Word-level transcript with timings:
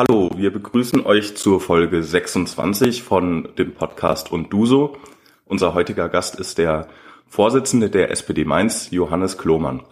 Hallo, 0.00 0.30
wir 0.34 0.50
begrüßen 0.50 1.04
euch 1.04 1.36
zur 1.36 1.60
Folge 1.60 2.02
26 2.02 3.02
von 3.02 3.50
dem 3.58 3.74
Podcast 3.74 4.32
und 4.32 4.50
Duso. 4.50 4.96
Unser 5.44 5.74
heutiger 5.74 6.08
Gast 6.08 6.40
ist 6.40 6.56
der 6.56 6.88
Vorsitzende 7.26 7.90
der 7.90 8.10
SPD 8.10 8.46
Mainz, 8.46 8.90
Johannes 8.92 9.36
Klomann. 9.36 9.82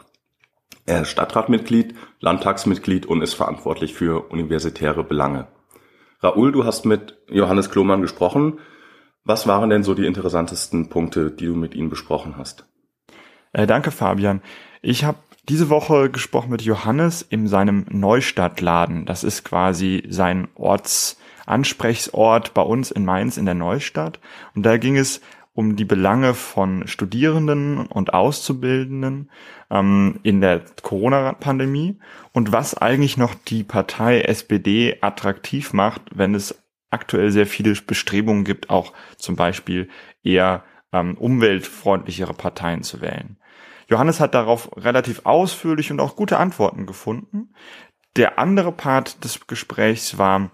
Er 0.86 1.02
ist 1.02 1.10
Stadtratmitglied, 1.10 1.94
Landtagsmitglied 2.20 3.04
und 3.04 3.20
ist 3.20 3.34
verantwortlich 3.34 3.92
für 3.92 4.30
universitäre 4.30 5.04
Belange. 5.04 5.46
Raoul, 6.22 6.52
du 6.52 6.64
hast 6.64 6.86
mit 6.86 7.18
Johannes 7.28 7.68
Klomann 7.68 8.00
gesprochen. 8.00 8.60
Was 9.24 9.46
waren 9.46 9.68
denn 9.68 9.82
so 9.82 9.92
die 9.92 10.06
interessantesten 10.06 10.88
Punkte, 10.88 11.30
die 11.30 11.44
du 11.44 11.54
mit 11.54 11.74
ihm 11.74 11.90
besprochen 11.90 12.38
hast? 12.38 12.64
Äh, 13.52 13.66
danke, 13.66 13.90
Fabian. 13.90 14.40
Ich 14.80 15.04
habe 15.04 15.18
diese 15.48 15.70
Woche 15.70 16.10
gesprochen 16.10 16.50
mit 16.50 16.62
Johannes 16.62 17.22
in 17.22 17.48
seinem 17.48 17.86
Neustadtladen. 17.88 19.06
Das 19.06 19.24
ist 19.24 19.44
quasi 19.44 20.04
sein 20.08 20.48
Ortsansprechsort 20.54 22.52
bei 22.54 22.62
uns 22.62 22.90
in 22.90 23.04
Mainz 23.04 23.36
in 23.36 23.46
der 23.46 23.54
Neustadt. 23.54 24.20
Und 24.54 24.64
da 24.66 24.76
ging 24.76 24.96
es 24.96 25.20
um 25.54 25.74
die 25.74 25.84
Belange 25.84 26.34
von 26.34 26.86
Studierenden 26.86 27.86
und 27.86 28.14
Auszubildenden 28.14 29.28
ähm, 29.70 30.20
in 30.22 30.40
der 30.40 30.62
Corona-Pandemie 30.82 31.98
und 32.32 32.52
was 32.52 32.76
eigentlich 32.76 33.16
noch 33.16 33.34
die 33.34 33.64
Partei 33.64 34.20
SPD 34.20 34.98
attraktiv 35.00 35.72
macht, 35.72 36.02
wenn 36.14 36.36
es 36.36 36.62
aktuell 36.90 37.32
sehr 37.32 37.46
viele 37.46 37.74
Bestrebungen 37.74 38.44
gibt, 38.44 38.70
auch 38.70 38.92
zum 39.16 39.34
Beispiel 39.34 39.88
eher 40.22 40.62
ähm, 40.92 41.16
umweltfreundlichere 41.16 42.34
Parteien 42.34 42.82
zu 42.82 43.00
wählen. 43.00 43.37
Johannes 43.88 44.20
hat 44.20 44.34
darauf 44.34 44.70
relativ 44.76 45.22
ausführlich 45.24 45.90
und 45.90 46.00
auch 46.00 46.14
gute 46.14 46.38
Antworten 46.38 46.86
gefunden. 46.86 47.54
Der 48.16 48.38
andere 48.38 48.72
Part 48.72 49.24
des 49.24 49.46
Gesprächs 49.46 50.18
war 50.18 50.50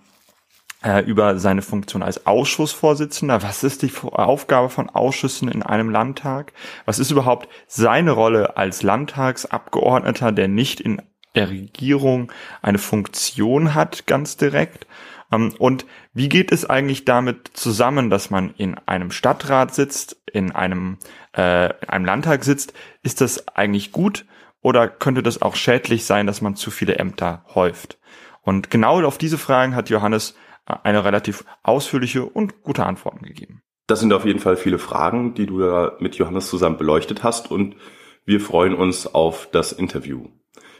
äh, 0.84 1.00
über 1.04 1.38
seine 1.38 1.62
Funktion 1.62 2.02
als 2.02 2.26
Ausschussvorsitzender. 2.26 3.42
Was 3.42 3.64
ist 3.64 3.82
die 3.82 3.92
Aufgabe 4.02 4.68
von 4.68 4.88
Ausschüssen 4.88 5.48
in 5.48 5.62
einem 5.62 5.90
Landtag? 5.90 6.52
Was 6.84 6.98
ist 6.98 7.10
überhaupt 7.10 7.48
seine 7.66 8.12
Rolle 8.12 8.56
als 8.56 8.82
Landtagsabgeordneter, 8.82 10.30
der 10.30 10.48
nicht 10.48 10.80
in 10.80 11.02
der 11.34 11.48
Regierung 11.48 12.30
eine 12.62 12.78
Funktion 12.78 13.74
hat, 13.74 14.06
ganz 14.06 14.36
direkt? 14.36 14.86
Ähm, 15.34 15.54
und 15.58 15.86
wie 16.12 16.28
geht 16.28 16.52
es 16.52 16.68
eigentlich 16.68 17.04
damit 17.04 17.50
zusammen, 17.54 18.10
dass 18.10 18.30
man 18.30 18.54
in 18.56 18.76
einem 18.86 19.10
Stadtrat 19.10 19.74
sitzt, 19.74 20.16
in 20.32 20.52
einem, 20.52 20.98
äh, 21.32 21.70
einem 21.86 22.04
Landtag 22.04 22.44
sitzt? 22.44 22.72
Ist 23.02 23.20
das 23.20 23.48
eigentlich 23.48 23.92
gut 23.92 24.24
oder 24.62 24.88
könnte 24.88 25.22
das 25.22 25.42
auch 25.42 25.56
schädlich 25.56 26.04
sein, 26.04 26.26
dass 26.26 26.40
man 26.40 26.56
zu 26.56 26.70
viele 26.70 26.96
Ämter 26.96 27.44
häuft? 27.54 27.98
Und 28.42 28.70
genau 28.70 29.02
auf 29.04 29.18
diese 29.18 29.38
Fragen 29.38 29.74
hat 29.74 29.90
Johannes 29.90 30.34
äh, 30.66 30.74
eine 30.82 31.04
relativ 31.04 31.44
ausführliche 31.62 32.24
und 32.24 32.62
gute 32.62 32.84
Antworten 32.84 33.24
gegeben. 33.24 33.62
Das 33.86 34.00
sind 34.00 34.12
auf 34.12 34.24
jeden 34.24 34.40
Fall 34.40 34.56
viele 34.56 34.78
Fragen, 34.78 35.34
die 35.34 35.46
du 35.46 35.58
da 35.60 35.96
mit 36.00 36.14
Johannes 36.16 36.48
zusammen 36.48 36.78
beleuchtet 36.78 37.22
hast 37.22 37.50
und 37.50 37.76
wir 38.24 38.40
freuen 38.40 38.74
uns 38.74 39.06
auf 39.06 39.48
das 39.52 39.72
Interview. 39.72 40.28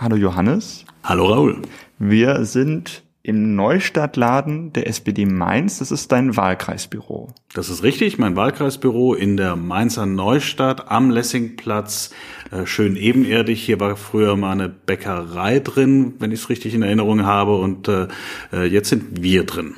Hallo 0.00 0.16
Johannes. 0.16 0.84
Hallo 1.04 1.26
Raul. 1.26 1.62
Wir 1.98 2.44
sind 2.44 3.04
im 3.22 3.54
Neustadtladen 3.54 4.72
der 4.74 4.88
SPD 4.88 5.24
Mainz. 5.24 5.78
Das 5.78 5.90
ist 5.90 6.12
dein 6.12 6.36
Wahlkreisbüro. 6.36 7.32
Das 7.54 7.70
ist 7.70 7.82
richtig, 7.82 8.18
mein 8.18 8.36
Wahlkreisbüro 8.36 9.14
in 9.14 9.38
der 9.38 9.56
Mainzer 9.56 10.04
Neustadt 10.04 10.90
am 10.90 11.08
Lessingplatz. 11.10 12.10
Äh, 12.50 12.66
schön 12.66 12.96
ebenerdig. 12.96 13.64
Hier 13.64 13.80
war 13.80 13.96
früher 13.96 14.36
mal 14.36 14.52
eine 14.52 14.68
Bäckerei 14.68 15.60
drin, 15.60 16.16
wenn 16.18 16.32
ich 16.32 16.40
es 16.40 16.50
richtig 16.50 16.74
in 16.74 16.82
Erinnerung 16.82 17.24
habe. 17.24 17.56
Und 17.56 17.88
äh, 17.88 18.08
äh 18.52 18.64
jetzt 18.64 18.90
sind 18.90 19.22
wir 19.22 19.46
drin. 19.46 19.76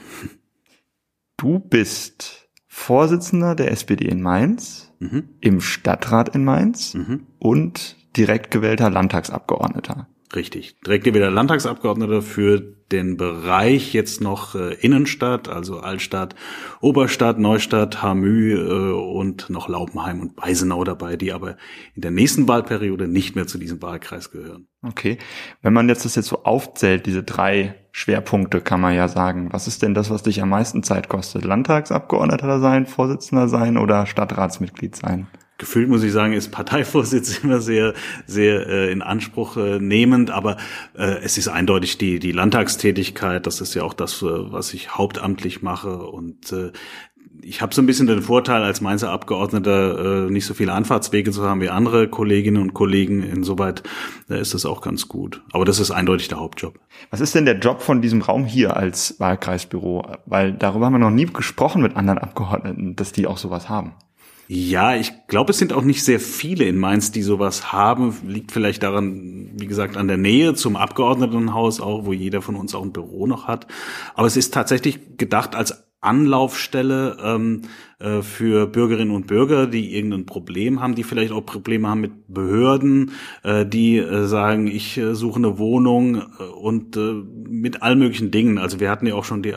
Du 1.36 1.58
bist 1.58 2.48
Vorsitzender 2.66 3.54
der 3.54 3.70
SPD 3.70 4.06
in 4.06 4.20
Mainz, 4.20 4.92
mhm. 4.98 5.30
im 5.40 5.60
Stadtrat 5.60 6.34
in 6.34 6.44
Mainz 6.44 6.94
mhm. 6.94 7.26
und 7.38 7.96
direkt 8.16 8.50
gewählter 8.50 8.90
Landtagsabgeordneter. 8.90 10.08
Richtig. 10.34 10.76
Direkt 10.80 11.04
gewählter 11.04 11.30
Landtagsabgeordneter 11.30 12.20
für 12.20 12.60
den 12.90 13.16
Bereich 13.16 13.92
jetzt 13.92 14.20
noch 14.20 14.54
äh, 14.54 14.74
Innenstadt, 14.74 15.48
also 15.48 15.80
Altstadt, 15.80 16.34
Oberstadt, 16.80 17.38
Neustadt, 17.38 18.02
Hamü 18.02 18.54
äh, 18.54 18.92
und 18.92 19.50
noch 19.50 19.68
Laupenheim 19.68 20.20
und 20.20 20.36
Beisenau 20.36 20.84
dabei, 20.84 21.16
die 21.16 21.32
aber 21.32 21.56
in 21.94 22.02
der 22.02 22.10
nächsten 22.10 22.48
Wahlperiode 22.48 23.08
nicht 23.08 23.34
mehr 23.34 23.46
zu 23.46 23.58
diesem 23.58 23.82
Wahlkreis 23.82 24.30
gehören. 24.30 24.68
Okay. 24.82 25.18
Wenn 25.62 25.72
man 25.72 25.88
jetzt 25.88 26.04
das 26.04 26.14
jetzt 26.14 26.28
so 26.28 26.44
aufzählt, 26.44 27.06
diese 27.06 27.22
drei 27.22 27.74
Schwerpunkte, 27.92 28.60
kann 28.60 28.80
man 28.80 28.94
ja 28.94 29.08
sagen. 29.08 29.48
Was 29.52 29.66
ist 29.66 29.82
denn 29.82 29.94
das, 29.94 30.10
was 30.10 30.22
dich 30.22 30.42
am 30.42 30.50
meisten 30.50 30.82
Zeit 30.82 31.08
kostet? 31.08 31.44
Landtagsabgeordneter 31.44 32.60
sein, 32.60 32.86
Vorsitzender 32.86 33.48
sein 33.48 33.78
oder 33.78 34.06
Stadtratsmitglied 34.06 34.94
sein? 34.94 35.28
Gefühlt 35.58 35.88
muss 35.88 36.02
ich 36.02 36.12
sagen, 36.12 36.32
ist 36.32 36.50
Parteivorsitz 36.50 37.38
immer 37.38 37.60
sehr, 37.60 37.94
sehr 38.26 38.66
äh, 38.66 38.92
in 38.92 39.02
Anspruch 39.02 39.56
äh, 39.56 39.78
nehmend, 39.78 40.30
aber 40.30 40.56
äh, 40.96 41.18
es 41.22 41.38
ist 41.38 41.48
eindeutig 41.48 41.98
die, 41.98 42.18
die 42.18 42.32
Landtagstätigkeit, 42.32 43.46
das 43.46 43.60
ist 43.60 43.74
ja 43.74 43.82
auch 43.82 43.94
das, 43.94 44.22
äh, 44.22 44.26
was 44.26 44.74
ich 44.74 44.96
hauptamtlich 44.96 45.62
mache 45.62 45.98
und 45.98 46.52
äh, 46.52 46.72
ich 47.42 47.62
habe 47.62 47.74
so 47.74 47.82
ein 47.82 47.86
bisschen 47.86 48.06
den 48.06 48.22
Vorteil, 48.22 48.62
als 48.62 48.80
Mainzer 48.80 49.10
Abgeordneter 49.10 50.26
äh, 50.26 50.30
nicht 50.30 50.46
so 50.46 50.54
viele 50.54 50.72
Anfahrtswege 50.72 51.30
zu 51.30 51.44
haben 51.44 51.60
wie 51.60 51.68
andere 51.68 52.08
Kolleginnen 52.08 52.60
und 52.60 52.74
Kollegen. 52.74 53.22
Insoweit 53.22 53.82
äh, 54.28 54.40
ist 54.40 54.54
das 54.54 54.66
auch 54.66 54.80
ganz 54.80 55.08
gut. 55.08 55.42
Aber 55.52 55.64
das 55.64 55.78
ist 55.78 55.90
eindeutig 55.90 56.28
der 56.28 56.40
Hauptjob. 56.40 56.78
Was 57.10 57.20
ist 57.20 57.34
denn 57.34 57.44
der 57.44 57.58
Job 57.58 57.82
von 57.82 58.02
diesem 58.02 58.22
Raum 58.22 58.44
hier 58.44 58.76
als 58.76 59.20
Wahlkreisbüro? 59.20 60.06
Weil 60.26 60.52
darüber 60.52 60.86
haben 60.86 60.94
wir 60.94 60.98
noch 60.98 61.10
nie 61.10 61.26
gesprochen 61.26 61.82
mit 61.82 61.96
anderen 61.96 62.18
Abgeordneten, 62.18 62.96
dass 62.96 63.12
die 63.12 63.26
auch 63.26 63.38
sowas 63.38 63.68
haben. 63.68 63.94
Ja, 64.48 64.94
ich 64.94 65.12
glaube, 65.26 65.50
es 65.50 65.58
sind 65.58 65.72
auch 65.72 65.82
nicht 65.82 66.04
sehr 66.04 66.20
viele 66.20 66.64
in 66.64 66.78
Mainz, 66.78 67.10
die 67.10 67.22
sowas 67.22 67.72
haben. 67.72 68.16
Liegt 68.26 68.52
vielleicht 68.52 68.82
daran, 68.82 69.50
wie 69.54 69.66
gesagt, 69.66 69.96
an 69.96 70.06
der 70.06 70.18
Nähe 70.18 70.54
zum 70.54 70.76
Abgeordnetenhaus 70.76 71.80
auch, 71.80 72.06
wo 72.06 72.12
jeder 72.12 72.42
von 72.42 72.54
uns 72.54 72.74
auch 72.74 72.82
ein 72.82 72.92
Büro 72.92 73.26
noch 73.26 73.48
hat. 73.48 73.66
Aber 74.14 74.26
es 74.26 74.36
ist 74.36 74.54
tatsächlich 74.54 75.16
gedacht 75.16 75.56
als 75.56 75.86
Anlaufstelle 76.00 77.16
ähm, 77.20 77.62
äh, 77.98 78.22
für 78.22 78.68
Bürgerinnen 78.68 79.10
und 79.10 79.26
Bürger, 79.26 79.66
die 79.66 79.96
irgendein 79.96 80.26
Problem 80.26 80.80
haben, 80.80 80.94
die 80.94 81.02
vielleicht 81.02 81.32
auch 81.32 81.44
Probleme 81.44 81.88
haben 81.88 82.00
mit 82.00 82.12
Behörden, 82.28 83.12
äh, 83.42 83.66
die 83.66 83.96
äh, 83.96 84.26
sagen, 84.26 84.68
ich 84.68 84.96
äh, 84.98 85.16
suche 85.16 85.38
eine 85.38 85.58
Wohnung 85.58 86.16
äh, 86.16 86.42
und 86.44 86.96
äh, 86.96 87.14
mit 87.48 87.82
allen 87.82 87.98
möglichen 87.98 88.30
Dingen. 88.30 88.58
Also 88.58 88.78
wir 88.78 88.90
hatten 88.90 89.06
ja 89.06 89.14
auch 89.14 89.24
schon 89.24 89.42
die 89.42 89.54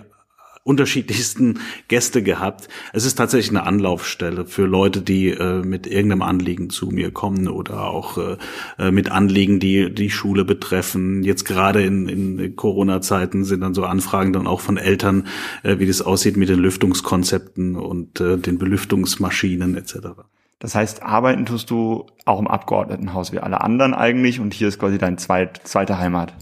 unterschiedlichsten 0.69 1.61
Gäste 1.87 2.21
gehabt. 2.21 2.69
Es 2.93 3.03
ist 3.03 3.15
tatsächlich 3.15 3.49
eine 3.49 3.65
Anlaufstelle 3.65 4.45
für 4.45 4.67
Leute, 4.67 5.01
die 5.01 5.29
äh, 5.29 5.63
mit 5.63 5.87
irgendeinem 5.87 6.21
Anliegen 6.21 6.69
zu 6.69 6.89
mir 6.91 7.09
kommen 7.09 7.47
oder 7.47 7.87
auch 7.87 8.19
äh, 8.19 8.37
äh, 8.77 8.91
mit 8.91 9.11
Anliegen, 9.11 9.59
die 9.59 9.91
die 9.91 10.11
Schule 10.11 10.45
betreffen. 10.45 11.23
Jetzt 11.23 11.45
gerade 11.45 11.83
in, 11.83 12.07
in 12.07 12.55
Corona-Zeiten 12.55 13.45
sind 13.45 13.61
dann 13.61 13.73
so 13.73 13.83
Anfragen 13.83 14.31
dann 14.31 14.45
auch 14.45 14.61
von 14.61 14.77
Eltern, 14.77 15.25
äh, 15.63 15.79
wie 15.79 15.87
das 15.87 16.03
aussieht 16.03 16.37
mit 16.37 16.49
den 16.49 16.59
Lüftungskonzepten 16.59 17.75
und 17.75 18.21
äh, 18.21 18.37
den 18.37 18.59
Belüftungsmaschinen 18.59 19.75
etc. 19.75 20.09
Das 20.59 20.75
heißt, 20.75 21.01
arbeiten 21.01 21.47
tust 21.47 21.71
du 21.71 22.05
auch 22.25 22.39
im 22.39 22.47
Abgeordnetenhaus 22.47 23.31
wie 23.31 23.39
alle 23.39 23.61
anderen 23.61 23.95
eigentlich 23.95 24.39
und 24.39 24.53
hier 24.53 24.67
ist 24.67 24.77
quasi 24.77 24.99
dein 24.99 25.17
zweit, 25.17 25.61
zweite 25.63 25.97
Heimat. 25.97 26.35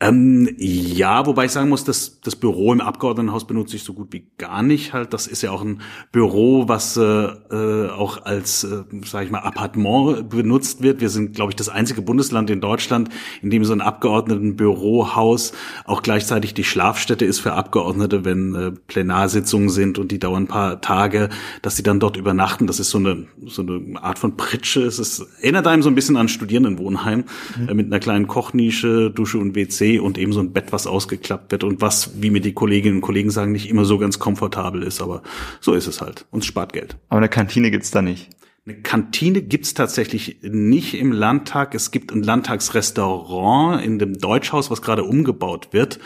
Ähm, 0.00 0.54
ja, 0.58 1.26
wobei 1.26 1.46
ich 1.46 1.50
sagen 1.50 1.68
muss, 1.70 1.82
dass 1.82 2.20
das 2.20 2.36
Büro 2.36 2.72
im 2.72 2.80
Abgeordnetenhaus 2.80 3.48
benutze 3.48 3.74
ich 3.74 3.82
so 3.82 3.94
gut 3.94 4.12
wie 4.12 4.28
gar 4.38 4.62
nicht. 4.62 4.92
Halt, 4.92 5.12
das 5.12 5.26
ist 5.26 5.42
ja 5.42 5.50
auch 5.50 5.62
ein 5.62 5.80
Büro, 6.12 6.68
was 6.68 6.96
äh, 6.96 7.02
äh, 7.02 7.90
auch 7.90 8.24
als, 8.24 8.62
äh, 8.62 8.84
sage 9.04 9.24
ich 9.24 9.32
mal, 9.32 9.40
Appartement 9.40 10.28
benutzt 10.28 10.82
wird. 10.82 11.00
Wir 11.00 11.08
sind, 11.08 11.34
glaube 11.34 11.50
ich, 11.50 11.56
das 11.56 11.68
einzige 11.68 12.00
Bundesland 12.00 12.48
in 12.48 12.60
Deutschland, 12.60 13.08
in 13.42 13.50
dem 13.50 13.64
so 13.64 13.72
ein 13.72 13.80
Abgeordnetenbürohaus 13.80 15.52
auch 15.84 16.02
gleichzeitig 16.02 16.54
die 16.54 16.64
Schlafstätte 16.64 17.24
ist 17.24 17.40
für 17.40 17.54
Abgeordnete, 17.54 18.24
wenn 18.24 18.54
äh, 18.54 18.70
Plenarsitzungen 18.70 19.68
sind 19.68 19.98
und 19.98 20.12
die 20.12 20.20
dauern 20.20 20.44
ein 20.44 20.48
paar 20.48 20.80
Tage, 20.80 21.28
dass 21.60 21.74
sie 21.74 21.82
dann 21.82 21.98
dort 21.98 22.16
übernachten. 22.16 22.68
Das 22.68 22.78
ist 22.78 22.90
so 22.90 22.98
eine 22.98 23.26
so 23.46 23.62
eine 23.62 24.00
Art 24.00 24.20
von 24.20 24.36
Pritsche. 24.36 24.82
Es 24.82 25.00
ist, 25.00 25.26
erinnert 25.40 25.66
einem 25.66 25.82
so 25.82 25.88
ein 25.88 25.96
bisschen 25.96 26.16
an 26.16 26.28
Studierendenwohnheim 26.28 27.24
mhm. 27.58 27.68
äh, 27.68 27.74
mit 27.74 27.86
einer 27.86 27.98
kleinen 27.98 28.28
Kochnische, 28.28 29.10
Dusche 29.10 29.38
und 29.38 29.56
WC 29.56 29.87
und 29.96 30.18
eben 30.18 30.32
so 30.32 30.40
ein 30.40 30.52
Bett, 30.52 30.72
was 30.72 30.86
ausgeklappt 30.86 31.52
wird 31.52 31.64
und 31.64 31.80
was, 31.80 32.22
wie 32.22 32.30
mir 32.30 32.40
die 32.40 32.52
Kolleginnen 32.52 32.96
und 32.96 33.02
Kollegen 33.02 33.30
sagen, 33.30 33.52
nicht 33.52 33.70
immer 33.70 33.84
so 33.84 33.98
ganz 33.98 34.18
komfortabel 34.18 34.82
ist, 34.82 35.00
aber 35.00 35.22
so 35.60 35.72
ist 35.72 35.86
es 35.86 36.00
halt. 36.00 36.26
Uns 36.30 36.46
spart 36.46 36.72
Geld. 36.72 36.98
Aber 37.08 37.18
eine 37.18 37.28
Kantine 37.28 37.70
gibt's 37.70 37.90
da 37.90 38.02
nicht. 38.02 38.30
Eine 38.66 38.82
Kantine 38.82 39.40
gibt's 39.40 39.72
tatsächlich 39.72 40.40
nicht 40.42 40.92
im 40.92 41.12
Landtag. 41.12 41.74
Es 41.74 41.90
gibt 41.90 42.12
ein 42.12 42.22
Landtagsrestaurant 42.22 43.82
in 43.82 43.98
dem 43.98 44.18
Deutschhaus, 44.18 44.70
was 44.70 44.82
gerade 44.82 45.04
umgebaut 45.04 45.68
wird. 45.72 45.98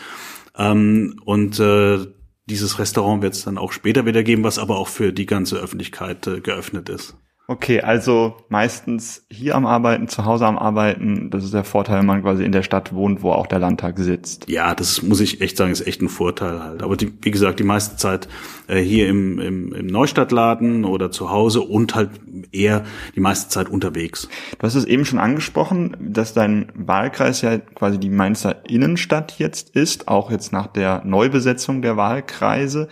Ähm, 0.57 1.19
und 1.25 1.59
äh, 1.59 1.99
dieses 2.45 2.79
Restaurant 2.79 3.21
wird 3.21 3.33
es 3.33 3.43
dann 3.43 3.57
auch 3.57 3.71
später 3.73 4.05
wieder 4.05 4.23
geben, 4.23 4.43
was 4.43 4.59
aber 4.59 4.77
auch 4.77 4.87
für 4.87 5.11
die 5.11 5.25
ganze 5.25 5.57
Öffentlichkeit 5.57 6.25
äh, 6.27 6.39
geöffnet 6.39 6.87
ist. 6.87 7.17
Okay, 7.45 7.81
also 7.81 8.37
meistens 8.47 9.25
hier 9.29 9.55
am 9.55 9.65
Arbeiten, 9.65 10.07
zu 10.07 10.23
Hause 10.23 10.45
am 10.45 10.57
Arbeiten. 10.57 11.29
Das 11.29 11.43
ist 11.43 11.53
der 11.53 11.65
Vorteil, 11.65 11.99
wenn 11.99 12.05
man 12.05 12.21
quasi 12.21 12.45
in 12.45 12.53
der 12.53 12.63
Stadt 12.63 12.93
wohnt, 12.93 13.21
wo 13.21 13.31
auch 13.31 13.47
der 13.47 13.59
Landtag 13.59 13.99
sitzt. 13.99 14.47
Ja, 14.49 14.73
das 14.73 15.01
muss 15.01 15.19
ich 15.19 15.41
echt 15.41 15.57
sagen, 15.57 15.73
ist 15.73 15.85
echt 15.85 16.01
ein 16.01 16.07
Vorteil 16.07 16.63
halt. 16.63 16.81
Aber 16.81 16.95
die, 16.95 17.11
wie 17.21 17.31
gesagt, 17.31 17.59
die 17.59 17.65
meiste 17.65 17.97
Zeit 17.97 18.29
äh, 18.67 18.79
hier 18.79 19.09
im, 19.09 19.39
im, 19.39 19.73
im 19.73 19.87
Neustadtladen 19.87 20.85
oder 20.85 21.11
zu 21.11 21.31
Hause 21.31 21.59
und 21.59 21.95
halt 21.95 22.11
eher 22.53 22.85
die 23.13 23.19
meiste 23.19 23.49
Zeit 23.49 23.67
unterwegs. 23.67 24.29
Du 24.57 24.65
hast 24.65 24.75
es 24.75 24.85
eben 24.85 25.03
schon 25.03 25.19
angesprochen, 25.19 25.97
dass 25.99 26.33
dein 26.33 26.71
Wahlkreis 26.75 27.41
ja 27.41 27.57
quasi 27.57 27.99
die 27.99 28.09
Mainzer 28.09 28.63
Innenstadt 28.69 29.37
jetzt 29.37 29.75
ist, 29.75 30.07
auch 30.07 30.31
jetzt 30.31 30.53
nach 30.53 30.67
der 30.67 31.03
Neubesetzung 31.03 31.81
der 31.81 31.97
Wahlkreise. 31.97 32.87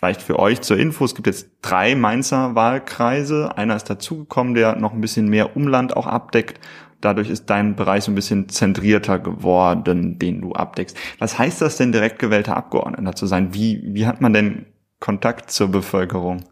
Vielleicht 0.00 0.22
für 0.22 0.38
euch 0.38 0.62
zur 0.62 0.78
Info, 0.78 1.04
es 1.04 1.14
gibt 1.14 1.26
jetzt 1.26 1.50
drei 1.60 1.94
Mainzer 1.94 2.54
Wahlkreise. 2.54 3.58
Einer 3.58 3.76
ist 3.76 3.90
dazugekommen, 3.90 4.54
der 4.54 4.76
noch 4.76 4.94
ein 4.94 5.02
bisschen 5.02 5.28
mehr 5.28 5.54
Umland 5.56 5.94
auch 5.94 6.06
abdeckt. 6.06 6.58
Dadurch 7.02 7.28
ist 7.28 7.50
dein 7.50 7.76
Bereich 7.76 8.04
so 8.04 8.10
ein 8.10 8.14
bisschen 8.14 8.48
zentrierter 8.48 9.18
geworden, 9.18 10.18
den 10.18 10.40
du 10.40 10.54
abdeckst. 10.54 10.96
Was 11.18 11.38
heißt 11.38 11.60
das 11.60 11.76
denn, 11.76 11.92
direkt 11.92 12.18
gewählter 12.18 12.56
Abgeordneter 12.56 13.14
zu 13.14 13.26
sein? 13.26 13.52
Wie, 13.52 13.82
wie 13.94 14.06
hat 14.06 14.22
man 14.22 14.32
denn 14.32 14.64
Kontakt 15.00 15.50
zur 15.50 15.68
Bevölkerung? 15.68 16.44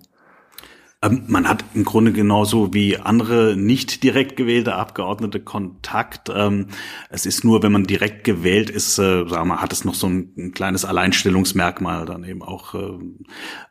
Ähm, 1.00 1.24
man 1.28 1.48
hat 1.48 1.64
im 1.74 1.84
Grunde 1.84 2.12
genauso 2.12 2.74
wie 2.74 2.96
andere 2.96 3.54
nicht 3.56 4.02
direkt 4.02 4.36
gewählte 4.36 4.74
Abgeordnete 4.74 5.38
Kontakt. 5.38 6.28
Ähm, 6.34 6.66
es 7.08 7.24
ist 7.24 7.44
nur, 7.44 7.62
wenn 7.62 7.70
man 7.70 7.84
direkt 7.84 8.24
gewählt 8.24 8.68
ist, 8.68 8.98
äh, 8.98 9.24
sagen 9.28 9.30
wir, 9.30 9.44
mal, 9.44 9.60
hat 9.62 9.72
es 9.72 9.84
noch 9.84 9.94
so 9.94 10.08
ein, 10.08 10.32
ein 10.36 10.52
kleines 10.52 10.84
Alleinstellungsmerkmal 10.84 12.04
dann 12.04 12.24
eben 12.24 12.42
auch. 12.42 12.74
Äh, 12.74 12.98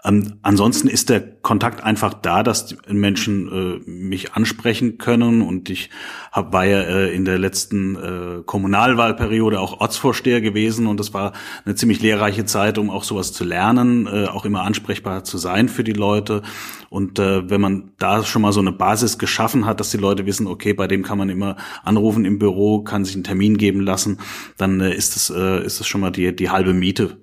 ähm, 0.05 0.39
ansonsten 0.41 0.87
ist 0.87 1.09
der 1.09 1.19
Kontakt 1.19 1.83
einfach 1.83 2.13
da, 2.13 2.43
dass 2.43 2.77
Menschen 2.87 3.83
äh, 3.85 3.89
mich 3.89 4.33
ansprechen 4.33 4.97
können 4.97 5.41
und 5.41 5.69
ich 5.69 5.89
war 6.33 6.65
ja 6.65 7.07
in 7.07 7.25
der 7.25 7.39
letzten 7.39 8.43
Kommunalwahlperiode 8.45 9.59
auch 9.59 9.79
Ortsvorsteher 9.79 10.39
gewesen 10.39 10.85
und 10.85 10.99
das 10.99 11.13
war 11.13 11.33
eine 11.65 11.73
ziemlich 11.73 11.99
lehrreiche 11.99 12.45
Zeit, 12.45 12.77
um 12.77 12.91
auch 12.91 13.03
sowas 13.03 13.33
zu 13.33 13.43
lernen, 13.43 14.07
auch 14.27 14.45
immer 14.45 14.61
ansprechbar 14.61 15.23
zu 15.23 15.39
sein 15.39 15.67
für 15.67 15.83
die 15.83 15.93
Leute 15.93 16.43
und 16.89 17.16
äh, 17.19 17.49
wenn 17.49 17.61
man 17.61 17.91
da 17.99 18.23
schon 18.23 18.41
mal 18.41 18.53
so 18.53 18.59
eine 18.59 18.71
Basis 18.71 19.17
geschaffen 19.17 19.65
hat, 19.65 19.79
dass 19.79 19.91
die 19.91 19.97
Leute 19.97 20.25
wissen, 20.25 20.47
okay, 20.47 20.73
bei 20.73 20.87
dem 20.87 21.03
kann 21.03 21.17
man 21.17 21.29
immer 21.29 21.57
anrufen 21.83 22.25
im 22.25 22.39
Büro, 22.39 22.81
kann 22.81 23.05
sich 23.05 23.15
einen 23.15 23.23
Termin 23.23 23.57
geben 23.57 23.81
lassen, 23.81 24.19
dann 24.57 24.79
äh, 24.81 24.93
ist 24.93 25.15
es 25.15 25.29
äh, 25.29 25.65
ist 25.65 25.79
es 25.79 25.87
schon 25.87 26.01
mal 26.01 26.11
die 26.11 26.35
die 26.35 26.49
halbe 26.49 26.73
Miete. 26.73 27.17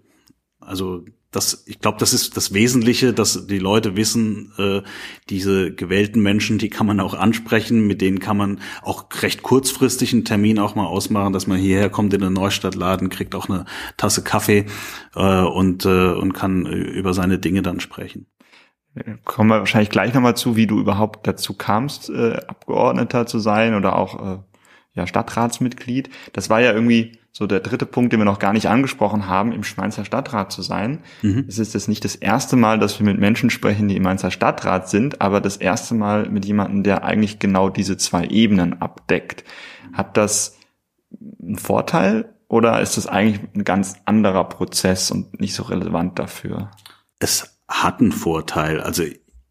Also 0.61 1.05
das, 1.35 1.64
ich 1.67 1.81
glaube, 1.81 1.99
das 1.99 2.12
ist 2.12 2.37
das 2.37 2.55
Wesentliche, 2.55 3.12
dass 3.12 3.46
die 3.46 3.58
Leute 3.58 3.96
wissen, 3.96 4.52
äh, 4.56 4.82
diese 5.31 5.73
gewählten 5.73 6.23
Menschen, 6.23 6.58
die 6.58 6.70
kann 6.70 6.87
man 6.87 7.00
auch 7.00 7.14
ansprechen, 7.14 7.87
mit 7.87 8.00
denen 8.00 8.20
kann 8.20 8.37
man 8.37 8.61
auch 8.82 9.06
recht 9.20 9.43
kurzfristig 9.43 10.12
einen 10.12 10.25
Termin 10.25 10.58
auch 10.58 10.75
mal 10.75 10.87
ausmachen, 10.87 11.32
dass 11.32 11.46
man 11.46 11.58
hierher 11.58 11.91
kommt 11.91 12.14
in 12.14 12.20
den 12.20 12.32
Neustadtladen, 12.32 13.08
kriegt 13.08 13.35
auch 13.35 13.49
eine 13.49 13.64
Tasse 13.96 14.23
Kaffee 14.23 14.67
äh, 15.14 15.43
und, 15.43 15.85
äh, 15.85 16.12
und 16.12 16.35
kann 16.35 16.67
über 16.67 17.14
seine 17.14 17.38
Dinge 17.38 17.62
dann 17.62 17.81
sprechen 17.81 18.26
kommen 19.25 19.50
wir 19.50 19.58
wahrscheinlich 19.58 19.91
gleich 19.91 20.14
nochmal 20.14 20.37
zu, 20.37 20.56
wie 20.56 20.67
du 20.67 20.79
überhaupt 20.79 21.26
dazu 21.26 21.55
kamst, 21.55 22.11
äh, 22.11 22.41
Abgeordneter 22.46 23.26
zu 23.26 23.38
sein 23.38 23.75
oder 23.75 23.96
auch 23.96 24.35
äh, 24.35 24.38
ja, 24.94 25.06
Stadtratsmitglied. 25.06 26.11
Das 26.32 26.50
war 26.50 26.61
ja 26.61 26.73
irgendwie 26.73 27.19
so 27.32 27.49
der 27.49 27.58
dritte 27.58 27.87
Punkt, 27.87 28.12
den 28.12 28.20
wir 28.20 28.25
noch 28.25 28.38
gar 28.38 28.52
nicht 28.52 28.69
angesprochen 28.69 29.26
haben, 29.26 29.50
im 29.50 29.62
Mainzer 29.76 30.05
Stadtrat 30.05 30.52
zu 30.52 30.62
sein. 30.62 31.00
Mhm. 31.23 31.46
Es 31.49 31.58
ist 31.58 31.75
jetzt 31.75 31.88
nicht 31.88 32.05
das 32.05 32.14
erste 32.14 32.55
Mal, 32.55 32.79
dass 32.79 33.00
wir 33.00 33.06
mit 33.06 33.19
Menschen 33.19 33.50
sprechen, 33.50 33.88
die 33.88 33.96
im 33.96 34.05
Mainzer 34.05 34.31
Stadtrat 34.31 34.88
sind, 34.88 35.20
aber 35.20 35.41
das 35.41 35.56
erste 35.56 35.96
Mal 35.96 36.29
mit 36.29 36.44
jemandem, 36.44 36.85
der 36.85 37.02
eigentlich 37.02 37.41
genau 37.41 37.70
diese 37.70 37.96
zwei 37.96 38.26
Ebenen 38.26 38.81
abdeckt. 38.81 39.43
Hat 39.93 40.17
das 40.17 40.58
einen 41.43 41.58
Vorteil 41.58 42.32
oder 42.46 42.81
ist 42.81 42.96
das 42.96 43.08
eigentlich 43.08 43.41
ein 43.56 43.64
ganz 43.64 43.96
anderer 44.05 44.44
Prozess 44.44 45.11
und 45.11 45.41
nicht 45.41 45.55
so 45.55 45.64
relevant 45.64 46.20
dafür? 46.20 46.70
Es 47.19 47.54
hat 47.82 48.00
einen 48.00 48.12
Vorteil. 48.12 48.81
Also 48.81 49.05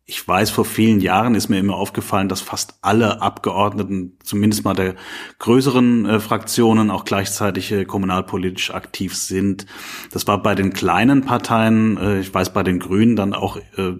ich 0.05 0.27
weiß, 0.27 0.49
vor 0.49 0.65
vielen 0.65 0.99
Jahren 0.99 1.33
ist 1.33 1.47
mir 1.47 1.59
immer 1.59 1.75
aufgefallen, 1.75 2.27
dass 2.27 2.41
fast 2.41 2.75
alle 2.81 3.21
Abgeordneten, 3.21 4.17
zumindest 4.21 4.65
mal 4.65 4.73
der 4.73 4.95
größeren 5.39 6.05
äh, 6.05 6.19
Fraktionen, 6.19 6.91
auch 6.91 7.05
gleichzeitig 7.05 7.71
äh, 7.71 7.85
kommunalpolitisch 7.85 8.71
aktiv 8.73 9.15
sind. 9.15 9.65
Das 10.11 10.27
war 10.27 10.43
bei 10.43 10.55
den 10.55 10.73
kleinen 10.73 11.23
Parteien, 11.23 11.95
äh, 11.95 12.19
ich 12.19 12.33
weiß, 12.33 12.51
bei 12.51 12.63
den 12.63 12.79
Grünen 12.79 13.15
dann 13.15 13.33
auch 13.33 13.55
äh, 13.55 13.93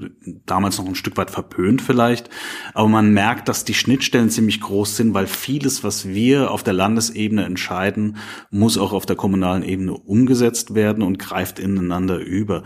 damals 0.45 0.77
noch 0.77 0.87
ein 0.87 0.95
Stück 0.95 1.15
weit 1.15 1.31
verpönt 1.31 1.81
vielleicht. 1.81 2.29
Aber 2.73 2.89
man 2.89 3.13
merkt, 3.13 3.47
dass 3.47 3.63
die 3.63 3.73
Schnittstellen 3.73 4.29
ziemlich 4.29 4.59
groß 4.59 4.97
sind, 4.97 5.13
weil 5.13 5.27
vieles, 5.27 5.85
was 5.85 6.09
wir 6.09 6.51
auf 6.51 6.63
der 6.63 6.73
Landesebene 6.73 7.45
entscheiden, 7.45 8.17
muss 8.51 8.77
auch 8.77 8.91
auf 8.91 9.05
der 9.05 9.15
kommunalen 9.15 9.63
Ebene 9.63 9.93
umgesetzt 9.93 10.75
werden 10.75 11.01
und 11.01 11.17
greift 11.17 11.59
ineinander 11.59 12.17
über. 12.17 12.63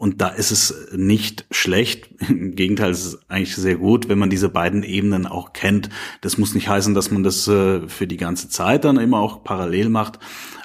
Und 0.00 0.20
da 0.20 0.28
ist 0.28 0.52
es 0.52 0.92
nicht 0.94 1.46
schlecht, 1.50 2.08
im 2.28 2.54
Gegenteil, 2.54 2.92
es 2.92 3.04
ist 3.04 3.18
eigentlich 3.26 3.56
sehr 3.56 3.74
gut, 3.74 4.08
wenn 4.08 4.18
man 4.18 4.30
diese 4.30 4.48
beiden 4.48 4.84
Ebenen 4.84 5.26
auch 5.26 5.52
kennt. 5.52 5.88
Das 6.20 6.38
muss 6.38 6.54
nicht 6.54 6.68
heißen, 6.68 6.94
dass 6.94 7.10
man 7.10 7.24
das 7.24 7.48
äh, 7.48 7.88
für 7.88 8.06
die 8.06 8.16
ganze 8.16 8.48
Zeit 8.48 8.84
dann 8.84 8.98
immer 8.98 9.18
auch 9.18 9.42
parallel 9.42 9.88
macht. 9.88 10.20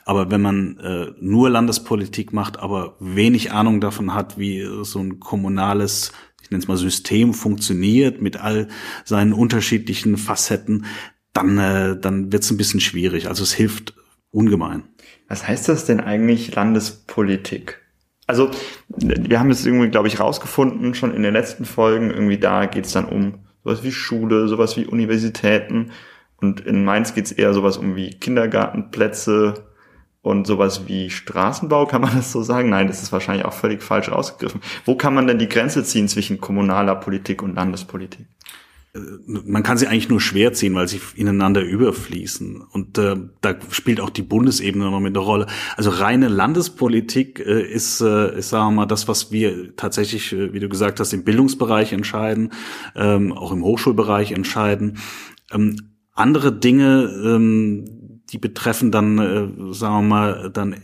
Aber 0.06 0.30
wenn 0.30 0.41
man 0.41 0.77
äh, 0.77 1.07
nur 1.19 1.50
Landespolitik 1.50 2.31
macht, 2.31 2.59
aber 2.59 2.95
wenig 3.00 3.51
Ahnung 3.51 3.81
davon 3.81 4.13
hat, 4.13 4.38
wie 4.38 4.68
so 4.83 5.00
ein 5.00 5.19
kommunales, 5.19 6.12
ich 6.44 6.51
nenne 6.51 6.62
es 6.62 6.68
mal 6.68 6.77
System 6.77 7.33
funktioniert 7.33 8.21
mit 8.21 8.38
all 8.38 8.68
seinen 9.03 9.33
unterschiedlichen 9.33 10.18
Facetten, 10.18 10.85
dann, 11.33 11.57
äh, 11.57 12.00
dann 12.00 12.31
wird 12.31 12.44
es 12.44 12.51
ein 12.51 12.57
bisschen 12.57 12.81
schwierig. 12.81 13.30
Also 13.30 13.41
es 13.41 13.53
hilft 13.53 13.95
ungemein. 14.30 14.83
Was 15.27 15.47
heißt 15.47 15.69
das 15.69 15.85
denn 15.85 16.01
eigentlich 16.01 16.53
Landespolitik? 16.53 17.82
Also 18.28 18.52
wir 18.88 19.40
haben 19.40 19.52
es 19.52 19.66
irgendwie, 19.66 19.90
glaube 19.90 20.08
ich, 20.08 20.20
rausgefunden, 20.20 20.96
schon 20.96 21.14
in 21.14 21.24
den 21.24 21.34
letzten 21.34 21.66
Folgen. 21.66 22.12
Irgendwie 22.12 22.38
da 22.38 22.66
geht 22.66 22.86
es 22.86 22.94
dann 22.94 23.06
um 23.06 23.40
sowas 23.64 23.84
wie 23.84 23.92
Schule, 23.92 24.48
sowas 24.48 24.78
wie 24.78 24.86
Universitäten. 24.86 25.92
Und 26.38 26.62
in 26.62 26.84
Mainz 26.84 27.14
geht 27.14 27.25
es 27.25 27.31
eher 27.31 27.54
sowas 27.54 27.78
um 27.78 27.96
wie 27.96 28.12
Kindergartenplätze 28.12 29.66
und 30.24 30.48
sowas 30.48 30.88
wie 30.88 31.10
Straßenbau, 31.10 31.86
kann 31.86 32.02
man 32.02 32.16
das 32.16 32.31
so 32.31 32.42
sagen? 32.42 32.70
Nein, 32.70 32.88
das 32.88 33.04
ist 33.04 33.12
wahrscheinlich 33.12 33.46
auch 33.46 33.54
völlig 33.54 33.84
falsch 33.84 34.10
rausgegriffen. 34.10 34.62
Wo 34.86 34.96
kann 34.96 35.14
man 35.14 35.28
denn 35.28 35.38
die 35.38 35.50
Grenze 35.50 35.84
ziehen 35.84 36.08
zwischen 36.08 36.40
kommunaler 36.40 36.96
Politik 36.96 37.44
und 37.44 37.56
Landespolitik? 37.56 38.26
Man 38.95 39.64
kann 39.64 39.78
sie 39.78 39.88
eigentlich 39.88 40.09
nur 40.09 40.21
schwer 40.21 40.54
ziehen, 40.54 40.76
weil 40.76 40.88
sie 40.88 41.02
ineinander 41.16 41.62
überfließen. 41.64 42.62
Und 42.62 42.97
äh, 43.00 43.16
da 43.42 43.56
spielt 43.71 44.00
auch 44.00 44.12
die 44.12 44.21
Bundesebene 44.21 44.85
noch 44.85 45.00
mit 45.00 45.18
eine 45.18 45.26
Rolle. 45.26 45.47
Also 45.76 45.90
reine 45.90 46.28
Landespolitik 46.28 47.40
äh, 47.40 47.64
ist, 47.64 48.02
äh, 48.02 48.38
ist, 48.38 48.50
sagen 48.50 48.76
wir 48.76 48.81
mal, 48.81 48.85
das, 48.85 49.07
was 49.07 49.31
wir 49.31 49.76
tatsächlich, 49.76 50.31
äh, 50.31 50.54
wie 50.54 50.59
du 50.59 50.69
gesagt 50.69 51.00
hast, 51.00 51.12
im 51.12 51.23
Bildungsbereich 51.23 51.92
entscheiden, 51.92 52.52
ähm, 52.95 53.33
auch 53.33 53.52
im 53.52 53.64
Hochschulbereich 53.64 54.31
entscheiden. 54.31 55.00
Ähm, 55.52 55.76
andere 56.14 56.52
Dinge, 56.52 57.09
ähm, 57.26 58.21
die 58.30 58.38
betreffen 58.38 58.92
dann, 58.92 59.18
äh, 59.18 59.73
sagen 59.73 59.95
wir 59.95 60.02
mal, 60.02 60.52
dann 60.52 60.76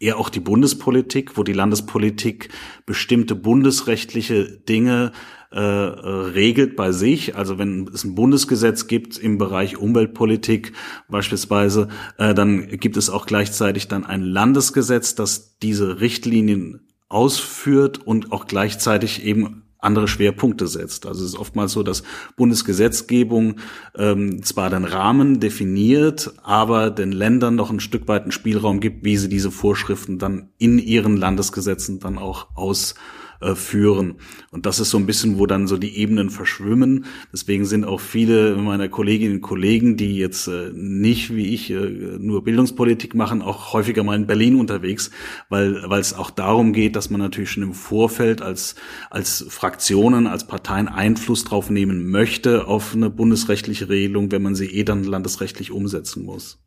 eher 0.00 0.18
auch 0.18 0.28
die 0.28 0.40
Bundespolitik, 0.40 1.38
wo 1.38 1.44
die 1.44 1.54
Landespolitik 1.54 2.50
bestimmte 2.84 3.34
bundesrechtliche 3.34 4.44
Dinge 4.44 5.12
äh, 5.50 5.60
regelt 5.60 6.76
bei 6.76 6.92
sich. 6.92 7.36
Also 7.36 7.58
wenn 7.58 7.88
es 7.92 8.04
ein 8.04 8.14
Bundesgesetz 8.14 8.86
gibt 8.86 9.18
im 9.18 9.38
Bereich 9.38 9.76
Umweltpolitik 9.78 10.72
beispielsweise, 11.08 11.88
äh, 12.18 12.34
dann 12.34 12.68
gibt 12.68 12.96
es 12.96 13.10
auch 13.10 13.26
gleichzeitig 13.26 13.88
dann 13.88 14.04
ein 14.04 14.22
Landesgesetz, 14.22 15.14
das 15.14 15.58
diese 15.58 16.00
Richtlinien 16.00 16.88
ausführt 17.08 17.98
und 17.98 18.32
auch 18.32 18.46
gleichzeitig 18.46 19.24
eben 19.24 19.62
andere 19.78 20.08
Schwerpunkte 20.08 20.66
setzt. 20.66 21.06
Also 21.06 21.24
es 21.24 21.30
ist 21.30 21.38
oftmals 21.38 21.72
so, 21.72 21.82
dass 21.82 22.02
Bundesgesetzgebung 22.36 23.56
ähm, 23.96 24.42
zwar 24.42 24.70
den 24.70 24.84
Rahmen 24.84 25.40
definiert, 25.40 26.32
aber 26.42 26.90
den 26.90 27.12
Ländern 27.12 27.54
noch 27.54 27.70
ein 27.70 27.80
Stück 27.80 28.08
weit 28.08 28.22
einen 28.22 28.32
Spielraum 28.32 28.80
gibt, 28.80 29.04
wie 29.04 29.16
sie 29.16 29.28
diese 29.28 29.52
Vorschriften 29.52 30.18
dann 30.18 30.48
in 30.58 30.78
ihren 30.78 31.16
Landesgesetzen 31.16 32.00
dann 32.00 32.18
auch 32.18 32.48
aus 32.56 32.96
äh, 33.40 33.54
führen. 33.54 34.16
Und 34.50 34.66
das 34.66 34.80
ist 34.80 34.90
so 34.90 34.98
ein 34.98 35.06
bisschen, 35.06 35.38
wo 35.38 35.46
dann 35.46 35.66
so 35.66 35.76
die 35.76 35.96
Ebenen 35.98 36.30
verschwimmen. 36.30 37.04
Deswegen 37.32 37.64
sind 37.64 37.84
auch 37.84 38.00
viele 38.00 38.56
meiner 38.56 38.88
Kolleginnen 38.88 39.36
und 39.36 39.40
Kollegen, 39.42 39.96
die 39.96 40.16
jetzt 40.16 40.48
äh, 40.48 40.70
nicht 40.74 41.34
wie 41.34 41.54
ich 41.54 41.70
äh, 41.70 42.18
nur 42.18 42.44
Bildungspolitik 42.44 43.14
machen, 43.14 43.42
auch 43.42 43.72
häufiger 43.72 44.02
mal 44.02 44.16
in 44.16 44.26
Berlin 44.26 44.56
unterwegs, 44.56 45.10
weil 45.48 45.76
es 45.92 46.14
auch 46.14 46.30
darum 46.30 46.72
geht, 46.72 46.96
dass 46.96 47.10
man 47.10 47.20
natürlich 47.20 47.50
schon 47.50 47.62
im 47.62 47.74
Vorfeld 47.74 48.42
als 48.42 48.74
als 49.10 49.46
Fraktionen, 49.48 50.26
als 50.26 50.46
Parteien 50.46 50.88
Einfluss 50.88 51.44
drauf 51.44 51.70
nehmen 51.70 52.10
möchte 52.10 52.66
auf 52.66 52.94
eine 52.94 53.10
bundesrechtliche 53.10 53.88
Regelung, 53.88 54.30
wenn 54.32 54.42
man 54.42 54.54
sie 54.54 54.66
eh 54.66 54.84
dann 54.84 55.04
landesrechtlich 55.04 55.70
umsetzen 55.70 56.24
muss. 56.24 56.58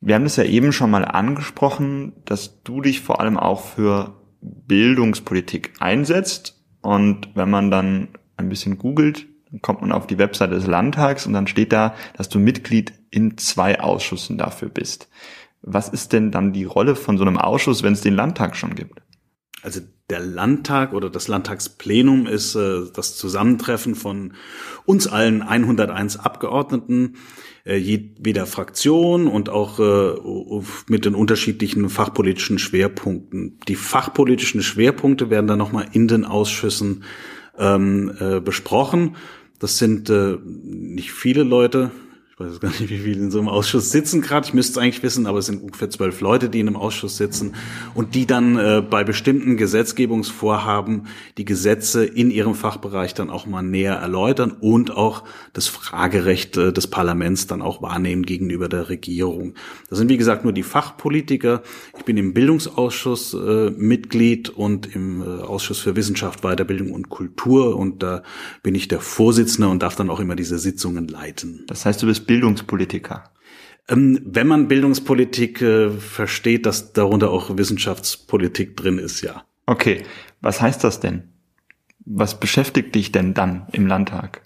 Wir 0.00 0.14
haben 0.14 0.24
das 0.24 0.36
ja 0.36 0.44
eben 0.44 0.72
schon 0.72 0.90
mal 0.90 1.04
angesprochen, 1.04 2.12
dass 2.24 2.62
du 2.62 2.82
dich 2.82 3.00
vor 3.00 3.20
allem 3.20 3.38
auch 3.38 3.64
für 3.64 4.23
Bildungspolitik 4.44 5.72
einsetzt. 5.80 6.62
Und 6.80 7.28
wenn 7.34 7.50
man 7.50 7.70
dann 7.70 8.08
ein 8.36 8.48
bisschen 8.48 8.78
googelt, 8.78 9.26
kommt 9.62 9.80
man 9.80 9.92
auf 9.92 10.06
die 10.06 10.18
Webseite 10.18 10.54
des 10.54 10.66
Landtags 10.66 11.26
und 11.26 11.32
dann 11.32 11.46
steht 11.46 11.72
da, 11.72 11.94
dass 12.16 12.28
du 12.28 12.38
Mitglied 12.38 12.92
in 13.10 13.38
zwei 13.38 13.80
Ausschüssen 13.80 14.36
dafür 14.38 14.68
bist. 14.68 15.08
Was 15.62 15.88
ist 15.88 16.12
denn 16.12 16.30
dann 16.30 16.52
die 16.52 16.64
Rolle 16.64 16.94
von 16.94 17.16
so 17.16 17.24
einem 17.24 17.38
Ausschuss, 17.38 17.82
wenn 17.82 17.94
es 17.94 18.02
den 18.02 18.14
Landtag 18.14 18.56
schon 18.56 18.74
gibt? 18.74 19.00
Also 19.64 19.80
der 20.10 20.20
Landtag 20.20 20.92
oder 20.92 21.08
das 21.08 21.26
Landtagsplenum 21.26 22.26
ist 22.26 22.54
äh, 22.54 22.82
das 22.92 23.16
Zusammentreffen 23.16 23.94
von 23.94 24.34
uns 24.84 25.06
allen 25.06 25.40
101 25.40 26.18
Abgeordneten, 26.18 27.16
äh, 27.64 27.76
jeder 27.76 28.44
Fraktion 28.44 29.26
und 29.26 29.48
auch 29.48 29.80
äh, 29.80 30.62
mit 30.88 31.06
den 31.06 31.14
unterschiedlichen 31.14 31.88
fachpolitischen 31.88 32.58
Schwerpunkten. 32.58 33.58
Die 33.66 33.76
fachpolitischen 33.76 34.62
Schwerpunkte 34.62 35.30
werden 35.30 35.46
dann 35.46 35.58
nochmal 35.58 35.88
in 35.92 36.08
den 36.08 36.26
Ausschüssen 36.26 37.04
ähm, 37.56 38.12
äh, 38.20 38.40
besprochen. 38.40 39.16
Das 39.58 39.78
sind 39.78 40.10
äh, 40.10 40.36
nicht 40.44 41.12
viele 41.12 41.42
Leute, 41.42 41.90
ich 42.34 42.40
weiß 42.40 42.58
gar 42.58 42.68
nicht, 42.70 42.90
wie 42.90 42.98
viele 42.98 43.22
in 43.22 43.30
so 43.30 43.38
einem 43.38 43.46
Ausschuss 43.46 43.92
sitzen 43.92 44.20
gerade. 44.20 44.44
Ich 44.48 44.54
müsste 44.54 44.72
es 44.72 44.78
eigentlich 44.78 45.04
wissen, 45.04 45.28
aber 45.28 45.38
es 45.38 45.46
sind 45.46 45.62
ungefähr 45.62 45.88
zwölf 45.88 46.20
Leute, 46.20 46.48
die 46.48 46.58
in 46.58 46.66
einem 46.66 46.76
Ausschuss 46.76 47.16
sitzen 47.16 47.54
und 47.94 48.16
die 48.16 48.26
dann 48.26 48.56
äh, 48.56 48.82
bei 48.82 49.04
bestimmten 49.04 49.56
Gesetzgebungsvorhaben 49.56 51.06
die 51.38 51.44
Gesetze 51.44 52.04
in 52.04 52.32
ihrem 52.32 52.56
Fachbereich 52.56 53.14
dann 53.14 53.30
auch 53.30 53.46
mal 53.46 53.62
näher 53.62 53.94
erläutern 53.94 54.50
und 54.50 54.90
auch 54.90 55.22
das 55.52 55.68
Fragerecht 55.68 56.56
äh, 56.56 56.72
des 56.72 56.88
Parlaments 56.88 57.46
dann 57.46 57.62
auch 57.62 57.82
wahrnehmen 57.82 58.24
gegenüber 58.24 58.68
der 58.68 58.88
Regierung. 58.88 59.54
Das 59.88 59.98
sind 59.98 60.08
wie 60.08 60.16
gesagt 60.16 60.42
nur 60.42 60.52
die 60.52 60.64
Fachpolitiker. 60.64 61.62
Ich 61.96 62.04
bin 62.04 62.16
im 62.16 62.34
Bildungsausschuss 62.34 63.34
äh, 63.34 63.70
Mitglied 63.70 64.48
und 64.48 64.92
im 64.92 65.22
äh, 65.22 65.42
Ausschuss 65.42 65.78
für 65.78 65.94
Wissenschaft, 65.94 66.40
Weiterbildung 66.42 66.90
und 66.90 67.10
Kultur 67.10 67.76
und 67.76 68.02
da 68.02 68.24
bin 68.64 68.74
ich 68.74 68.88
der 68.88 68.98
Vorsitzende 68.98 69.68
und 69.68 69.84
darf 69.84 69.94
dann 69.94 70.10
auch 70.10 70.18
immer 70.18 70.34
diese 70.34 70.58
Sitzungen 70.58 71.06
leiten. 71.06 71.62
Das 71.68 71.86
heißt, 71.86 72.02
du 72.02 72.06
bist 72.06 72.23
Bildungspolitiker? 72.26 73.30
Ähm, 73.88 74.20
wenn 74.24 74.46
man 74.46 74.68
Bildungspolitik 74.68 75.60
äh, 75.60 75.90
versteht, 75.90 76.66
dass 76.66 76.92
darunter 76.92 77.30
auch 77.30 77.56
Wissenschaftspolitik 77.56 78.76
drin 78.76 78.98
ist, 78.98 79.20
ja. 79.20 79.44
Okay, 79.66 80.02
was 80.40 80.60
heißt 80.60 80.82
das 80.84 81.00
denn? 81.00 81.24
Was 82.06 82.38
beschäftigt 82.38 82.94
dich 82.94 83.12
denn 83.12 83.34
dann 83.34 83.66
im 83.72 83.86
Landtag? 83.86 84.42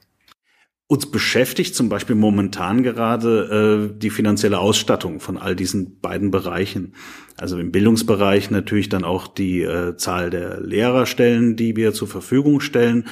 Uns 0.90 1.10
beschäftigt 1.10 1.74
zum 1.74 1.90
Beispiel 1.90 2.16
momentan 2.16 2.82
gerade 2.82 3.90
äh, 3.92 3.98
die 3.98 4.08
finanzielle 4.08 4.58
Ausstattung 4.58 5.20
von 5.20 5.36
all 5.36 5.54
diesen 5.54 6.00
beiden 6.00 6.30
Bereichen. 6.30 6.94
Also 7.36 7.58
im 7.58 7.72
Bildungsbereich 7.72 8.50
natürlich 8.50 8.88
dann 8.88 9.04
auch 9.04 9.26
die 9.26 9.60
äh, 9.60 9.96
Zahl 9.96 10.30
der 10.30 10.60
Lehrerstellen, 10.60 11.56
die 11.56 11.76
wir 11.76 11.92
zur 11.92 12.08
Verfügung 12.08 12.60
stellen, 12.60 13.06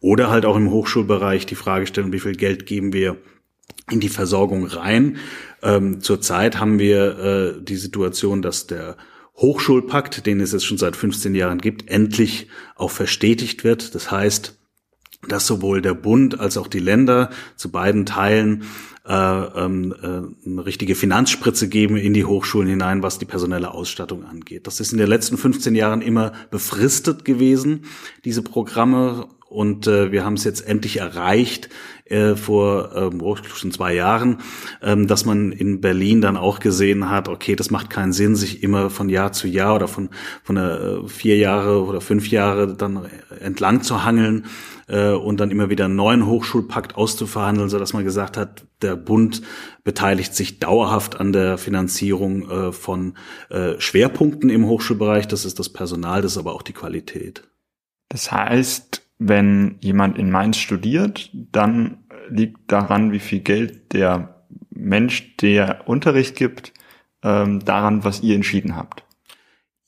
oder 0.00 0.28
halt 0.28 0.44
auch 0.44 0.56
im 0.56 0.70
Hochschulbereich 0.70 1.46
die 1.46 1.54
Fragestellung, 1.54 2.12
wie 2.12 2.20
viel 2.20 2.34
Geld 2.34 2.66
geben 2.66 2.92
wir 2.92 3.16
in 3.90 4.00
die 4.00 4.08
Versorgung 4.08 4.66
rein. 4.66 5.18
Ähm, 5.62 6.00
zurzeit 6.00 6.58
haben 6.58 6.78
wir 6.78 7.18
äh, 7.18 7.62
die 7.62 7.76
Situation, 7.76 8.42
dass 8.42 8.66
der 8.66 8.96
Hochschulpakt, 9.36 10.26
den 10.26 10.40
es 10.40 10.52
jetzt 10.52 10.66
schon 10.66 10.78
seit 10.78 10.96
15 10.96 11.34
Jahren 11.34 11.58
gibt, 11.58 11.88
endlich 11.88 12.48
auch 12.76 12.90
verstetigt 12.90 13.64
wird. 13.64 13.94
Das 13.94 14.10
heißt, 14.10 14.58
dass 15.28 15.46
sowohl 15.46 15.82
der 15.82 15.94
Bund 15.94 16.40
als 16.40 16.56
auch 16.56 16.66
die 16.66 16.78
Länder 16.78 17.30
zu 17.56 17.70
beiden 17.70 18.06
Teilen 18.06 18.64
äh, 19.06 19.12
ähm, 19.14 19.94
äh, 20.02 20.48
eine 20.48 20.66
richtige 20.66 20.94
Finanzspritze 20.94 21.68
geben 21.68 21.96
in 21.96 22.14
die 22.14 22.24
Hochschulen 22.24 22.68
hinein, 22.68 23.02
was 23.02 23.18
die 23.18 23.24
personelle 23.24 23.72
Ausstattung 23.72 24.24
angeht. 24.24 24.66
Das 24.66 24.80
ist 24.80 24.92
in 24.92 24.98
den 24.98 25.08
letzten 25.08 25.36
15 25.36 25.74
Jahren 25.74 26.02
immer 26.02 26.32
befristet 26.50 27.24
gewesen, 27.24 27.84
diese 28.24 28.42
Programme. 28.42 29.28
Und 29.50 29.88
äh, 29.88 30.12
wir 30.12 30.24
haben 30.24 30.34
es 30.34 30.44
jetzt 30.44 30.64
endlich 30.64 30.98
erreicht, 30.98 31.68
äh, 32.04 32.36
vor 32.36 33.10
oh, 33.20 33.36
schon 33.36 33.72
zwei 33.72 33.94
Jahren, 33.94 34.38
ähm, 34.80 35.08
dass 35.08 35.24
man 35.24 35.50
in 35.50 35.80
Berlin 35.80 36.20
dann 36.20 36.36
auch 36.36 36.60
gesehen 36.60 37.10
hat, 37.10 37.28
okay, 37.28 37.56
das 37.56 37.70
macht 37.70 37.90
keinen 37.90 38.12
Sinn, 38.12 38.36
sich 38.36 38.62
immer 38.62 38.90
von 38.90 39.08
Jahr 39.08 39.32
zu 39.32 39.48
Jahr 39.48 39.74
oder 39.74 39.88
von 39.88 40.10
von 40.44 40.56
äh, 40.56 41.08
vier 41.08 41.36
Jahre 41.36 41.84
oder 41.84 42.00
fünf 42.00 42.28
Jahre 42.28 42.74
dann 42.74 43.06
entlang 43.40 43.82
zu 43.82 44.04
hangeln 44.04 44.46
äh, 44.86 45.10
und 45.10 45.40
dann 45.40 45.50
immer 45.50 45.68
wieder 45.68 45.86
einen 45.86 45.96
neuen 45.96 46.26
Hochschulpakt 46.26 46.94
auszuverhandeln, 46.94 47.68
so 47.68 47.80
dass 47.80 47.92
man 47.92 48.04
gesagt 48.04 48.36
hat, 48.36 48.64
der 48.82 48.94
Bund 48.94 49.42
beteiligt 49.82 50.34
sich 50.34 50.60
dauerhaft 50.60 51.18
an 51.18 51.32
der 51.32 51.58
Finanzierung 51.58 52.48
äh, 52.48 52.72
von 52.72 53.14
äh, 53.48 53.80
Schwerpunkten 53.80 54.48
im 54.48 54.66
Hochschulbereich. 54.66 55.26
Das 55.26 55.44
ist 55.44 55.58
das 55.58 55.68
Personal, 55.68 56.22
das 56.22 56.32
ist 56.32 56.38
aber 56.38 56.54
auch 56.54 56.62
die 56.62 56.72
Qualität. 56.72 57.42
Das 58.08 58.32
heißt, 58.32 59.02
wenn 59.20 59.76
jemand 59.80 60.18
in 60.18 60.30
Mainz 60.30 60.56
studiert, 60.56 61.30
dann 61.52 61.98
liegt 62.30 62.72
daran, 62.72 63.12
wie 63.12 63.18
viel 63.18 63.40
Geld 63.40 63.92
der 63.92 64.46
Mensch, 64.70 65.36
der 65.36 65.86
Unterricht 65.86 66.36
gibt, 66.36 66.72
ähm, 67.22 67.62
daran, 67.64 68.02
was 68.02 68.22
ihr 68.22 68.34
entschieden 68.34 68.76
habt. 68.76 69.04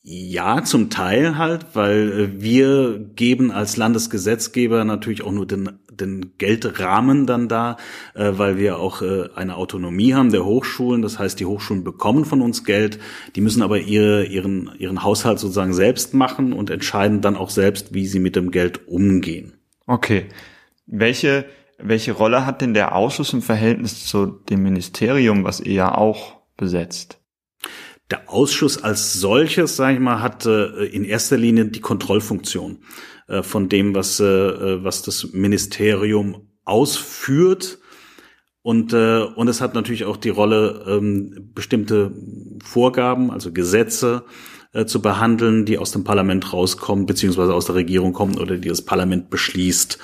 Ja, 0.03 0.65
zum 0.65 0.91
Teil 0.91 1.39
halt, 1.39 1.75
weil 1.75 2.13
äh, 2.13 2.43
wir 2.43 2.99
geben 2.99 3.51
als 3.51 3.77
Landesgesetzgeber 3.77 4.85
natürlich 4.85 5.23
auch 5.23 5.33
nur 5.33 5.47
den, 5.47 5.79
den 6.01 6.33
Geldrahmen 6.39 7.27
dann 7.27 7.49
da, 7.49 7.77
äh, 8.15 8.33
weil 8.33 8.59
wir 8.59 8.79
auch 8.79 9.03
äh, 9.03 9.29
eine 9.35 9.57
Autonomie 9.57 10.15
haben 10.15 10.33
der 10.33 10.45
Hochschulen. 10.45 11.03
Das 11.03 11.19
heißt, 11.19 11.39
die 11.39 11.47
Hochschulen 11.47 11.85
bekommen 11.85 12.25
von 12.25 12.43
uns 12.43 12.65
Geld, 12.65 12.99
die 13.37 13.41
müssen 13.41 13.63
aber 13.63 13.79
ihre, 13.79 14.25
ihren, 14.25 14.71
ihren 14.79 15.03
Haushalt 15.03 15.39
sozusagen 15.39 15.75
selbst 15.75 16.15
machen 16.15 16.53
und 16.53 16.71
entscheiden 16.71 17.21
dann 17.21 17.37
auch 17.37 17.51
selbst, 17.51 17.95
wie 17.95 18.07
sie 18.07 18.21
mit 18.21 18.37
dem 18.37 18.51
Geld 18.51 18.89
umgehen. 18.89 19.55
Okay. 19.87 20.27
Welche, 20.87 21.45
welche 21.79 22.13
Rolle 22.13 22.47
hat 22.47 22.61
denn 22.61 22.75
der 22.75 22.95
Ausschuss 22.95 23.33
im 23.33 23.43
Verhältnis 23.43 24.07
zu 24.07 24.27
dem 24.27 24.63
Ministerium, 24.63 25.45
was 25.45 25.61
ihr 25.61 25.75
ja 25.75 25.95
auch 25.95 26.37
besetzt? 26.57 27.22
Der 28.13 28.31
Ausschuss 28.31 28.85
als 28.85 29.15
solches, 29.15 29.77
sage 29.77 29.95
ich 29.95 30.01
mal, 30.01 30.21
hat 30.21 30.45
äh, 30.45 30.85
in 30.85 31.03
erster 31.03 31.39
Linie 31.39 31.65
die 31.65 31.81
Kontrollfunktion 31.81 32.81
äh, 33.27 33.43
von 33.43 33.71
dem, 33.71 33.95
was, 33.95 34.21
äh, 34.21 34.85
was 34.85 35.01
das 35.01 35.33
Ministerium 35.33 36.51
ausführt. 36.63 37.79
Und, 38.61 38.93
und 38.93 39.49
es 39.49 39.61
hat 39.61 39.75
natürlich 39.75 40.05
auch 40.05 40.17
die 40.17 40.29
Rolle, 40.29 40.85
ähm, 40.87 41.51
bestimmte 41.53 42.13
Vorgaben, 42.63 43.33
also 43.33 43.51
Gesetze 43.51 44.25
zu 44.87 45.03
behandeln, 45.03 45.65
die 45.65 45.79
aus 45.79 45.91
dem 45.91 46.05
Parlament 46.05 46.53
rauskommen, 46.53 47.07
beziehungsweise 47.07 47.55
aus 47.55 47.67
der 47.67 47.75
Regierung 47.75 48.13
kommen 48.13 48.39
oder 48.39 48.59
die 48.59 48.69
das 48.69 48.83
Parlament 48.83 49.31
beschließt. 49.31 49.99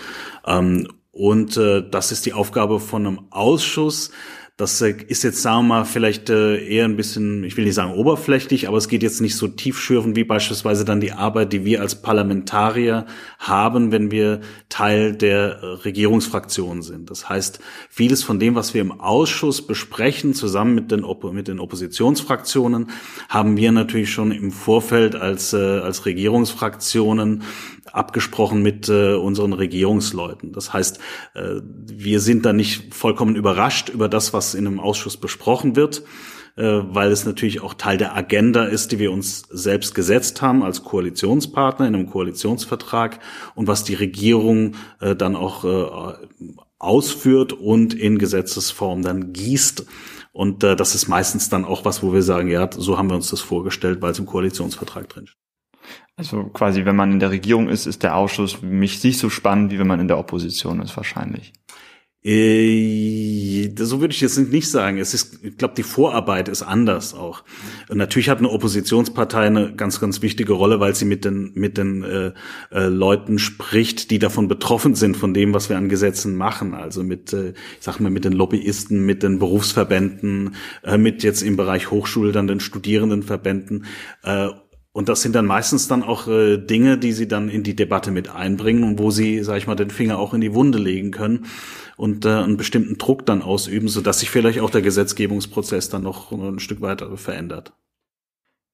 Ähm, 0.45 0.89
und 1.13 1.57
das 1.57 2.11
ist 2.11 2.27
die 2.27 2.33
Aufgabe 2.33 2.81
von 2.81 3.07
einem 3.07 3.21
Ausschuss, 3.31 4.11
das 4.59 4.81
äh, 4.81 4.91
ist 5.07 5.23
jetzt, 5.23 5.41
sagen 5.41 5.69
wir 5.69 5.77
mal, 5.77 5.85
vielleicht 5.85 6.31
äh, 6.31 6.59
eher 6.67 6.85
ein 6.85 6.97
bisschen, 6.97 7.45
ich 7.45 7.57
will 7.57 7.65
nicht 7.65 7.77
sagen 7.77 7.93
oberflächlich, 7.93 8.67
aber 8.67 8.77
es 8.77 8.89
geht 8.89 9.05
jetzt 9.05 9.21
nicht 9.21 9.37
so 9.37 9.47
tiefschürfend 9.47 10.17
wie 10.17 10.25
beispielsweise 10.25 10.85
dann 10.85 11.01
die 11.01 11.13
Arbeit, 11.13 11.53
die 11.53 11.65
wir 11.65 11.81
als 11.81 12.03
Parlamentarier 12.03 13.07
haben, 13.39 13.93
wenn 13.93 14.11
wir 14.11 14.41
Teil 14.69 15.15
der 15.15 15.85
Regierungsfraktion 15.85 16.83
sind. 16.83 17.09
Das 17.09 17.29
heißt, 17.29 17.61
vieles 17.89 18.25
von 18.25 18.41
dem, 18.41 18.57
was 18.57 18.75
wir 18.75 18.81
im 18.81 19.01
Ausschuss 19.01 19.65
besprechen, 19.65 20.35
zusammen 20.35 20.75
mit 20.75 20.91
den, 20.91 21.05
Op 21.05 21.33
mit 21.33 21.47
den 21.47 21.61
Oppositionsfraktionen, 21.61 22.91
haben 23.29 23.57
wir 23.57 23.71
natürlich 23.71 24.11
schon 24.11 24.33
im 24.33 24.51
Vorfeld 24.51 25.15
als, 25.15 25.53
äh, 25.53 25.57
als 25.57 26.05
Regierungsfraktionen 26.05 27.45
abgesprochen 27.95 28.63
mit 28.63 28.89
äh, 28.89 29.15
unseren 29.15 29.53
Regierungsleuten. 29.53 30.53
Das 30.53 30.73
heißt, 30.73 30.99
äh, 31.35 31.61
wir 31.63 32.21
sind 32.21 32.45
da 32.45 32.53
nicht 32.53 32.95
vollkommen 32.95 33.37
überrascht 33.37 33.89
über 33.89 34.09
das, 34.09 34.33
was 34.33 34.55
in 34.55 34.67
einem 34.67 34.81
Ausschuss 34.81 35.17
besprochen 35.17 35.77
wird, 35.77 36.03
äh, 36.57 36.63
weil 36.63 37.13
es 37.13 37.25
natürlich 37.25 37.61
auch 37.61 37.75
Teil 37.75 37.99
der 37.99 38.17
Agenda 38.17 38.65
ist, 38.65 38.93
die 38.93 38.99
wir 38.99 39.13
uns 39.13 39.43
selbst 39.51 39.95
gesetzt 39.95 40.43
haben 40.43 40.63
als 40.63 40.83
Koalitionspartner 40.83 41.87
in 41.87 41.95
einem 41.95 42.11
Koalitionsvertrag 42.11 43.21
und 43.55 43.69
was 43.69 43.85
die 43.85 43.95
Regierung 43.95 44.75
äh, 45.01 45.15
dann 45.15 45.37
auch 45.37 45.65
äh, 45.65 46.27
ausführt 46.79 47.53
und 47.53 47.95
in 47.95 48.19
Gesetzesform 48.19 49.03
dann 49.03 49.33
gießt. 49.33 49.87
Und 50.33 50.63
äh, 50.63 50.77
das 50.77 50.95
ist 50.95 51.09
meistens 51.09 51.49
dann 51.49 51.65
auch 51.65 51.85
was, 51.85 52.03
wo 52.03 52.13
wir 52.13 52.23
sagen, 52.23 52.49
ja, 52.49 52.69
so 52.73 52.99
haben 52.99 53.11
wir 53.11 53.17
uns 53.17 53.31
das 53.31 53.41
vorgestellt, 53.41 54.01
weil 54.03 54.13
es 54.13 54.19
im 54.19 54.27
Koalitionsvertrag 54.27 55.09
drin 55.09 55.27
steht. 55.27 55.48
Also 56.17 56.45
quasi, 56.45 56.85
wenn 56.85 56.97
man 56.97 57.13
in 57.13 57.21
der 57.21 57.31
Regierung 57.31 57.69
ist, 57.69 57.87
ist 57.87 58.03
der 58.03 58.17
Ausschuss 58.17 58.61
mich 58.63 59.03
nicht 59.05 59.19
so 59.19 59.31
spannend, 59.31 59.71
wie 59.71 59.79
wenn 59.79 59.87
man 59.87 60.01
in 60.01 60.09
der 60.09 60.19
Opposition 60.19 60.81
ist, 60.81 60.97
wahrscheinlich. 60.97 61.53
Äh, 62.25 63.71
so 63.79 64.01
würde 64.01 64.13
ich 64.13 64.21
jetzt 64.21 64.37
nicht 64.39 64.69
sagen. 64.69 64.99
Es 64.99 65.15
ist, 65.15 65.45
ich 65.45 65.57
glaube, 65.57 65.75
die 65.77 65.85
Vorarbeit 65.85 66.49
ist 66.49 66.63
anders 66.63 67.15
auch. 67.15 67.45
Natürlich 67.89 68.29
hat 68.29 68.39
eine 68.39 68.51
Oppositionspartei 68.51 69.47
eine 69.47 69.75
ganz, 69.75 70.01
ganz 70.01 70.21
wichtige 70.21 70.53
Rolle, 70.53 70.81
weil 70.81 70.97
sie 70.97 71.05
mit 71.05 71.25
den 71.25 71.53
mit 71.55 71.79
den 71.79 72.03
äh, 72.03 72.33
äh, 72.73 72.87
Leuten 72.89 73.39
spricht, 73.39 74.11
die 74.11 74.19
davon 74.19 74.49
betroffen 74.49 74.97
sind 74.97 75.17
von 75.17 75.33
dem, 75.33 75.55
was 75.55 75.69
wir 75.69 75.79
an 75.79 75.89
Gesetzen 75.89 76.37
machen. 76.37 76.75
Also 76.75 77.05
mit, 77.05 77.33
äh, 77.33 77.51
ich 77.51 77.55
sag 77.81 78.01
mal, 78.01 78.11
mit 78.11 78.25
den 78.25 78.33
Lobbyisten, 78.33 79.07
mit 79.07 79.23
den 79.23 79.39
Berufsverbänden, 79.39 80.57
äh, 80.83 80.99
mit 80.99 81.23
jetzt 81.23 81.43
im 81.43 81.57
Bereich 81.57 81.93
Hochschule 81.93 82.33
dann 82.33 82.49
den 82.49 82.61
Studierendenverbänden. 82.61 83.87
Äh, 84.25 84.49
und 84.99 85.09
das 85.09 85.23
sind 85.23 85.37
dann 85.37 85.47
meistens 85.47 85.87
dann 85.87 86.03
auch 86.03 86.27
äh, 86.27 86.57
Dinge, 86.57 86.99
die 86.99 87.13
sie 87.13 87.29
dann 87.29 87.49
in 87.49 87.63
die 87.63 87.77
Debatte 87.77 88.11
mit 88.11 88.31
einbringen 88.31 88.83
und 88.83 88.99
wo 88.99 89.13
sie, 89.13 89.45
sag 89.45 89.59
ich 89.59 89.69
mal, 89.69 89.77
den 89.77 89.91
Finger 89.91 90.19
auch 90.19 90.35
in 90.35 90.41
die 90.41 90.55
Wunde 90.55 90.79
legen 90.79 91.13
können 91.13 91.47
und 91.97 92.27
äh, 92.27 92.31
einen 92.31 92.57
bestimmten 92.57 92.99
Druck 92.99 93.25
dann 93.25 93.41
ausüben, 93.41 93.87
so 93.87 94.01
dass 94.01 94.19
sich 94.19 94.29
vielleicht 94.29 94.59
auch 94.59 94.71
der 94.71 94.83
Gesetzgebungsprozess 94.83 95.89
dann 95.89 96.03
noch 96.03 96.33
ein 96.33 96.59
Stück 96.59 96.81
weiter 96.81 97.17
verändert. 97.17 97.75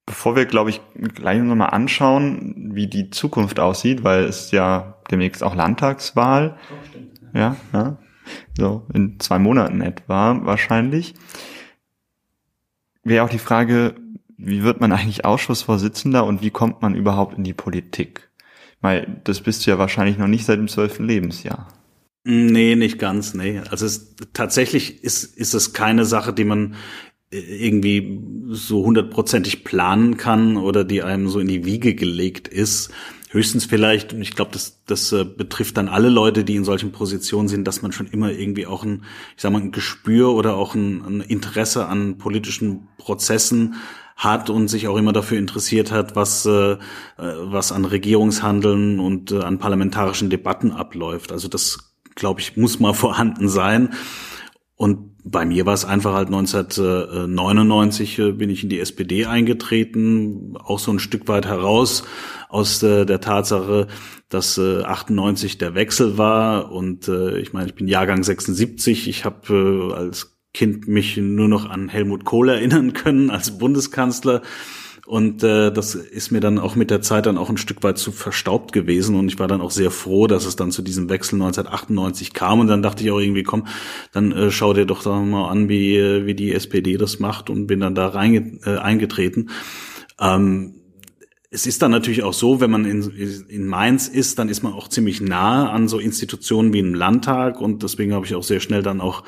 Bevor 0.07 0.35
wir, 0.35 0.47
glaube 0.47 0.71
ich, 0.71 0.81
gleich 1.13 1.43
nochmal 1.43 1.69
anschauen, 1.69 2.71
wie 2.73 2.87
die 2.87 3.11
Zukunft 3.11 3.59
aussieht, 3.59 4.03
weil 4.03 4.23
es 4.23 4.49
ja 4.49 4.97
demnächst 5.11 5.43
auch 5.43 5.53
Landtagswahl. 5.53 6.57
Oh, 6.71 7.37
ja, 7.37 7.55
ja. 7.71 7.97
So 8.57 8.87
in 8.95 9.19
zwei 9.19 9.37
Monaten 9.37 9.79
etwa 9.81 10.39
wahrscheinlich. 10.43 11.13
Wäre 13.03 13.23
auch 13.23 13.29
die 13.29 13.37
Frage, 13.37 13.93
wie 14.37 14.63
wird 14.63 14.81
man 14.81 14.91
eigentlich 14.91 15.25
Ausschussvorsitzender 15.25 16.25
und 16.25 16.41
wie 16.41 16.51
kommt 16.51 16.81
man 16.81 16.95
überhaupt 16.95 17.37
in 17.37 17.43
die 17.43 17.53
Politik? 17.53 18.29
Weil 18.81 19.21
das 19.23 19.41
bist 19.41 19.65
du 19.65 19.71
ja 19.71 19.79
wahrscheinlich 19.79 20.17
noch 20.17 20.27
nicht 20.27 20.45
seit 20.45 20.59
dem 20.59 20.67
zwölften 20.67 21.05
Lebensjahr. 21.05 21.67
Nee, 22.23 22.75
nicht 22.75 22.97
ganz, 22.97 23.35
nee. 23.35 23.61
Also 23.69 23.85
es, 23.85 24.15
tatsächlich 24.33 25.03
ist, 25.03 25.23
ist 25.23 25.53
es 25.53 25.73
keine 25.73 26.05
Sache, 26.05 26.33
die 26.33 26.43
man 26.43 26.75
äh, 27.31 27.37
irgendwie 27.37 28.19
so 28.49 28.83
hundertprozentig 28.83 29.63
planen 29.63 30.17
kann 30.17 30.57
oder 30.57 30.83
die 30.83 31.03
einem 31.03 31.29
so 31.29 31.39
in 31.39 31.47
die 31.47 31.65
Wiege 31.65 31.93
gelegt 31.93 32.47
ist. 32.47 32.91
Höchstens 33.29 33.65
vielleicht, 33.65 34.13
und 34.13 34.21
ich 34.21 34.35
glaube, 34.35 34.51
das, 34.53 34.83
das 34.85 35.11
äh, 35.11 35.23
betrifft 35.23 35.77
dann 35.77 35.87
alle 35.87 36.09
Leute, 36.09 36.43
die 36.43 36.55
in 36.55 36.63
solchen 36.63 36.91
Positionen 36.91 37.47
sind, 37.47 37.67
dass 37.67 37.83
man 37.83 37.91
schon 37.91 38.07
immer 38.07 38.31
irgendwie 38.31 38.65
auch 38.65 38.83
ein, 38.83 39.03
ich 39.35 39.43
sag 39.43 39.51
mal, 39.51 39.61
ein 39.61 39.71
Gespür 39.71 40.33
oder 40.33 40.55
auch 40.55 40.73
ein, 40.73 41.03
ein 41.05 41.21
Interesse 41.21 41.85
an 41.85 42.17
politischen 42.17 42.87
Prozessen 42.97 43.75
hat 44.15 44.49
und 44.49 44.69
sich 44.69 44.87
auch 44.87 44.97
immer 44.97 45.13
dafür 45.13 45.37
interessiert 45.37 45.91
hat, 45.91 46.15
was, 46.15 46.45
äh, 46.45 46.77
was 47.17 47.71
an 47.71 47.85
Regierungshandeln 47.85 48.99
und 48.99 49.31
äh, 49.31 49.41
an 49.41 49.59
parlamentarischen 49.59 50.29
Debatten 50.29 50.71
abläuft. 50.71 51.31
Also 51.31 51.47
das, 51.47 51.93
glaube 52.15 52.39
ich, 52.39 52.55
muss 52.55 52.79
mal 52.79 52.93
vorhanden 52.95 53.49
sein. 53.49 53.93
Und 54.77 55.15
bei 55.23 55.45
mir 55.45 55.65
war 55.65 55.73
es 55.73 55.85
einfach 55.85 56.13
halt 56.13 56.27
1999 56.27 58.19
äh, 58.19 58.31
bin 58.31 58.49
ich 58.49 58.63
in 58.63 58.69
die 58.69 58.79
SPD 58.79 59.25
eingetreten, 59.25 60.55
auch 60.57 60.79
so 60.79 60.91
ein 60.91 60.99
Stück 60.99 61.27
weit 61.27 61.45
heraus 61.45 62.03
aus 62.49 62.83
äh, 62.83 63.05
der 63.05 63.21
Tatsache, 63.21 63.87
dass 64.29 64.57
äh, 64.57 64.83
98 64.83 65.57
der 65.57 65.75
Wechsel 65.75 66.17
war 66.17 66.71
und 66.71 67.07
äh, 67.07 67.39
ich 67.39 67.53
meine, 67.53 67.67
ich 67.67 67.75
bin 67.75 67.87
Jahrgang 67.87 68.21
76, 68.21 69.07
ich 69.07 69.25
habe 69.25 69.91
äh, 69.91 69.93
als 69.93 70.34
Kind 70.55 70.87
mich 70.87 71.17
nur 71.17 71.49
noch 71.49 71.69
an 71.69 71.89
Helmut 71.89 72.23
Kohl 72.23 72.47
erinnern 72.47 72.93
können 72.93 73.29
als 73.29 73.57
Bundeskanzler. 73.57 74.41
Und 75.05 75.43
äh, 75.43 75.71
das 75.71 75.93
ist 75.93 76.31
mir 76.31 76.39
dann 76.39 76.57
auch 76.57 76.75
mit 76.75 76.89
der 76.89 77.01
Zeit 77.01 77.25
dann 77.25 77.37
auch 77.37 77.49
ein 77.49 77.57
Stück 77.57 77.83
weit 77.83 77.97
zu 77.97 78.13
verstaubt 78.13 78.71
gewesen. 78.71 79.15
Und 79.15 79.27
ich 79.27 79.37
war 79.37 79.47
dann 79.47 79.59
auch 79.59 79.69
sehr 79.69 79.91
froh, 79.91 80.27
dass 80.27 80.45
es 80.45 80.55
dann 80.55 80.71
zu 80.71 80.81
diesem 80.81 81.09
Wechsel 81.09 81.35
1998 81.35 82.33
kam. 82.33 82.61
Und 82.61 82.67
dann 82.67 82.81
dachte 82.81 83.03
ich 83.03 83.11
auch 83.11 83.19
irgendwie, 83.19 83.43
komm, 83.43 83.67
dann 84.13 84.31
äh, 84.31 84.49
schau 84.49 84.73
dir 84.73 84.85
doch 84.85 85.03
da 85.03 85.19
mal 85.19 85.49
an, 85.49 85.67
wie, 85.67 86.25
wie 86.25 86.33
die 86.33 86.53
SPD 86.53 86.95
das 86.95 87.19
macht 87.19 87.49
und 87.49 87.67
bin 87.67 87.81
dann 87.81 87.93
da 87.93 88.07
reinge 88.07 88.59
äh, 88.65 88.77
eingetreten. 88.77 89.49
Ähm, 90.19 90.74
es 91.51 91.67
ist 91.67 91.81
dann 91.81 91.91
natürlich 91.91 92.23
auch 92.23 92.33
so, 92.33 92.59
wenn 92.59 92.71
man 92.71 92.85
in, 92.85 93.01
in 93.47 93.67
Mainz 93.67 94.07
ist, 94.07 94.39
dann 94.39 94.49
ist 94.49 94.63
man 94.63 94.73
auch 94.73 94.87
ziemlich 94.87 95.21
nah 95.21 95.69
an 95.69 95.87
so 95.87 95.99
Institutionen 95.99 96.73
wie 96.73 96.79
im 96.79 96.93
Landtag 96.93 97.61
und 97.61 97.83
deswegen 97.83 98.13
habe 98.13 98.25
ich 98.25 98.35
auch 98.35 98.43
sehr 98.43 98.59
schnell 98.59 98.81
dann 98.81 98.99
auch 98.99 99.23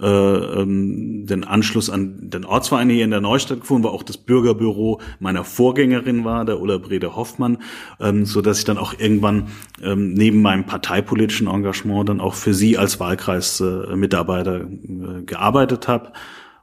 äh, 0.00 0.06
ähm, 0.06 1.26
den 1.26 1.44
Anschluss 1.44 1.90
an 1.90 2.30
den 2.30 2.44
Ortsverein 2.44 2.88
hier 2.88 3.04
in 3.04 3.10
der 3.10 3.20
Neustadt 3.20 3.60
gefunden, 3.60 3.84
wo 3.84 3.88
auch 3.88 4.02
das 4.02 4.16
Bürgerbüro 4.16 5.00
meiner 5.20 5.44
Vorgängerin 5.44 6.24
war, 6.24 6.44
der 6.44 6.60
Ulla 6.60 6.78
Brede 6.78 7.16
Hoffmann, 7.16 7.58
ähm, 8.00 8.24
so 8.24 8.40
dass 8.40 8.58
ich 8.58 8.64
dann 8.64 8.78
auch 8.78 8.94
irgendwann 8.98 9.48
ähm, 9.82 10.14
neben 10.14 10.42
meinem 10.42 10.64
parteipolitischen 10.64 11.48
Engagement 11.48 12.08
dann 12.08 12.20
auch 12.20 12.34
für 12.34 12.54
sie 12.54 12.78
als 12.78 12.98
Wahlkreismitarbeiter 12.98 14.60
äh, 14.62 15.22
gearbeitet 15.24 15.86
habe 15.86 16.12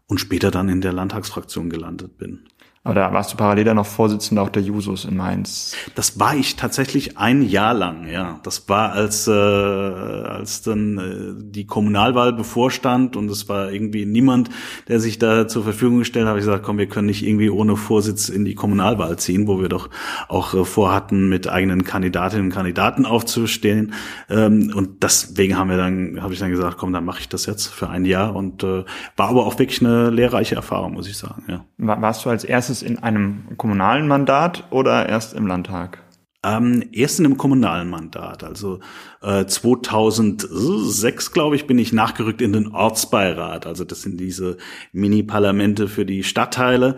und 0.07 0.19
später 0.19 0.51
dann 0.51 0.69
in 0.69 0.81
der 0.81 0.93
Landtagsfraktion 0.93 1.69
gelandet 1.69 2.17
bin. 2.17 2.47
Aber 2.85 2.93
da 2.93 3.11
warst 3.11 3.33
du 3.33 3.37
parallel 3.37 3.63
dann 3.65 3.77
noch 3.77 3.87
Vorsitzender 3.87 4.43
auch 4.43 4.49
der 4.49 4.61
Jusos 4.61 5.05
in 5.05 5.17
Mainz. 5.17 5.75
Das 5.95 6.19
war 6.19 6.35
ich 6.35 6.55
tatsächlich 6.55 7.17
ein 7.17 7.41
Jahr 7.41 7.73
lang, 7.73 8.07
ja. 8.07 8.39
Das 8.43 8.69
war 8.69 8.91
als 8.91 9.27
äh, 9.27 9.31
als 9.31 10.61
dann 10.61 10.97
äh, 10.99 11.43
die 11.43 11.65
Kommunalwahl 11.65 12.31
bevorstand 12.31 13.15
und 13.15 13.27
es 13.31 13.49
war 13.49 13.71
irgendwie 13.71 14.05
niemand, 14.05 14.51
der 14.87 14.99
sich 14.99 15.17
da 15.17 15.47
zur 15.47 15.63
Verfügung 15.63 15.97
gestellt 15.97 16.27
hat. 16.27 16.35
Ich 16.35 16.41
gesagt, 16.41 16.63
komm, 16.63 16.77
wir 16.77 16.87
können 16.87 17.07
nicht 17.07 17.25
irgendwie 17.25 17.49
ohne 17.49 17.75
Vorsitz 17.75 18.29
in 18.29 18.45
die 18.45 18.53
Kommunalwahl 18.53 19.17
ziehen, 19.17 19.47
wo 19.47 19.59
wir 19.59 19.67
doch 19.67 19.89
auch 20.27 20.53
äh, 20.53 20.63
vorhatten, 20.63 21.27
mit 21.27 21.47
eigenen 21.47 21.85
Kandidatinnen 21.85 22.45
und 22.45 22.53
Kandidaten 22.53 23.07
aufzustehen. 23.07 23.93
Ähm, 24.29 24.71
und 24.75 25.01
deswegen 25.01 25.57
haben 25.57 25.71
wir 25.71 25.77
dann, 25.77 26.21
habe 26.21 26.33
ich 26.33 26.39
dann 26.39 26.51
gesagt, 26.51 26.77
komm, 26.77 26.93
dann 26.93 27.03
mache 27.03 27.21
ich 27.21 27.29
das 27.29 27.47
jetzt 27.47 27.65
für 27.65 27.89
ein 27.89 28.05
Jahr 28.05 28.35
und 28.35 28.63
äh, 28.63 28.83
war 29.17 29.29
aber 29.29 29.47
auch 29.47 29.57
wirklich 29.57 29.81
eine 29.81 30.11
lehrreiche 30.11 30.53
Erfahrung, 30.53 30.93
muss 30.93 31.07
ich 31.07 31.17
sagen. 31.17 31.45
Ja. 31.47 31.65
Warst 31.77 32.25
du 32.25 32.29
als 32.29 32.43
erstes 32.43 32.74
es 32.75 32.83
in 32.83 32.99
einem 32.99 33.57
kommunalen 33.57 34.07
Mandat 34.07 34.65
oder 34.69 35.07
erst 35.07 35.33
im 35.33 35.47
Landtag? 35.47 35.99
Ähm, 36.43 36.83
erst 36.91 37.19
in 37.19 37.25
einem 37.25 37.37
kommunalen 37.37 37.89
Mandat. 37.89 38.43
Also 38.43 38.79
äh, 39.21 39.45
2006, 39.45 41.31
glaube 41.31 41.55
ich, 41.55 41.65
bin 41.65 41.79
ich 41.79 41.91
nachgerückt 41.91 42.41
in 42.41 42.53
den 42.53 42.67
Ortsbeirat. 42.67 43.65
Also 43.65 43.83
das 43.83 44.03
sind 44.03 44.19
diese 44.19 44.57
Mini-Parlamente 44.91 45.87
für 45.87 46.05
die 46.05 46.23
Stadtteile 46.23 46.97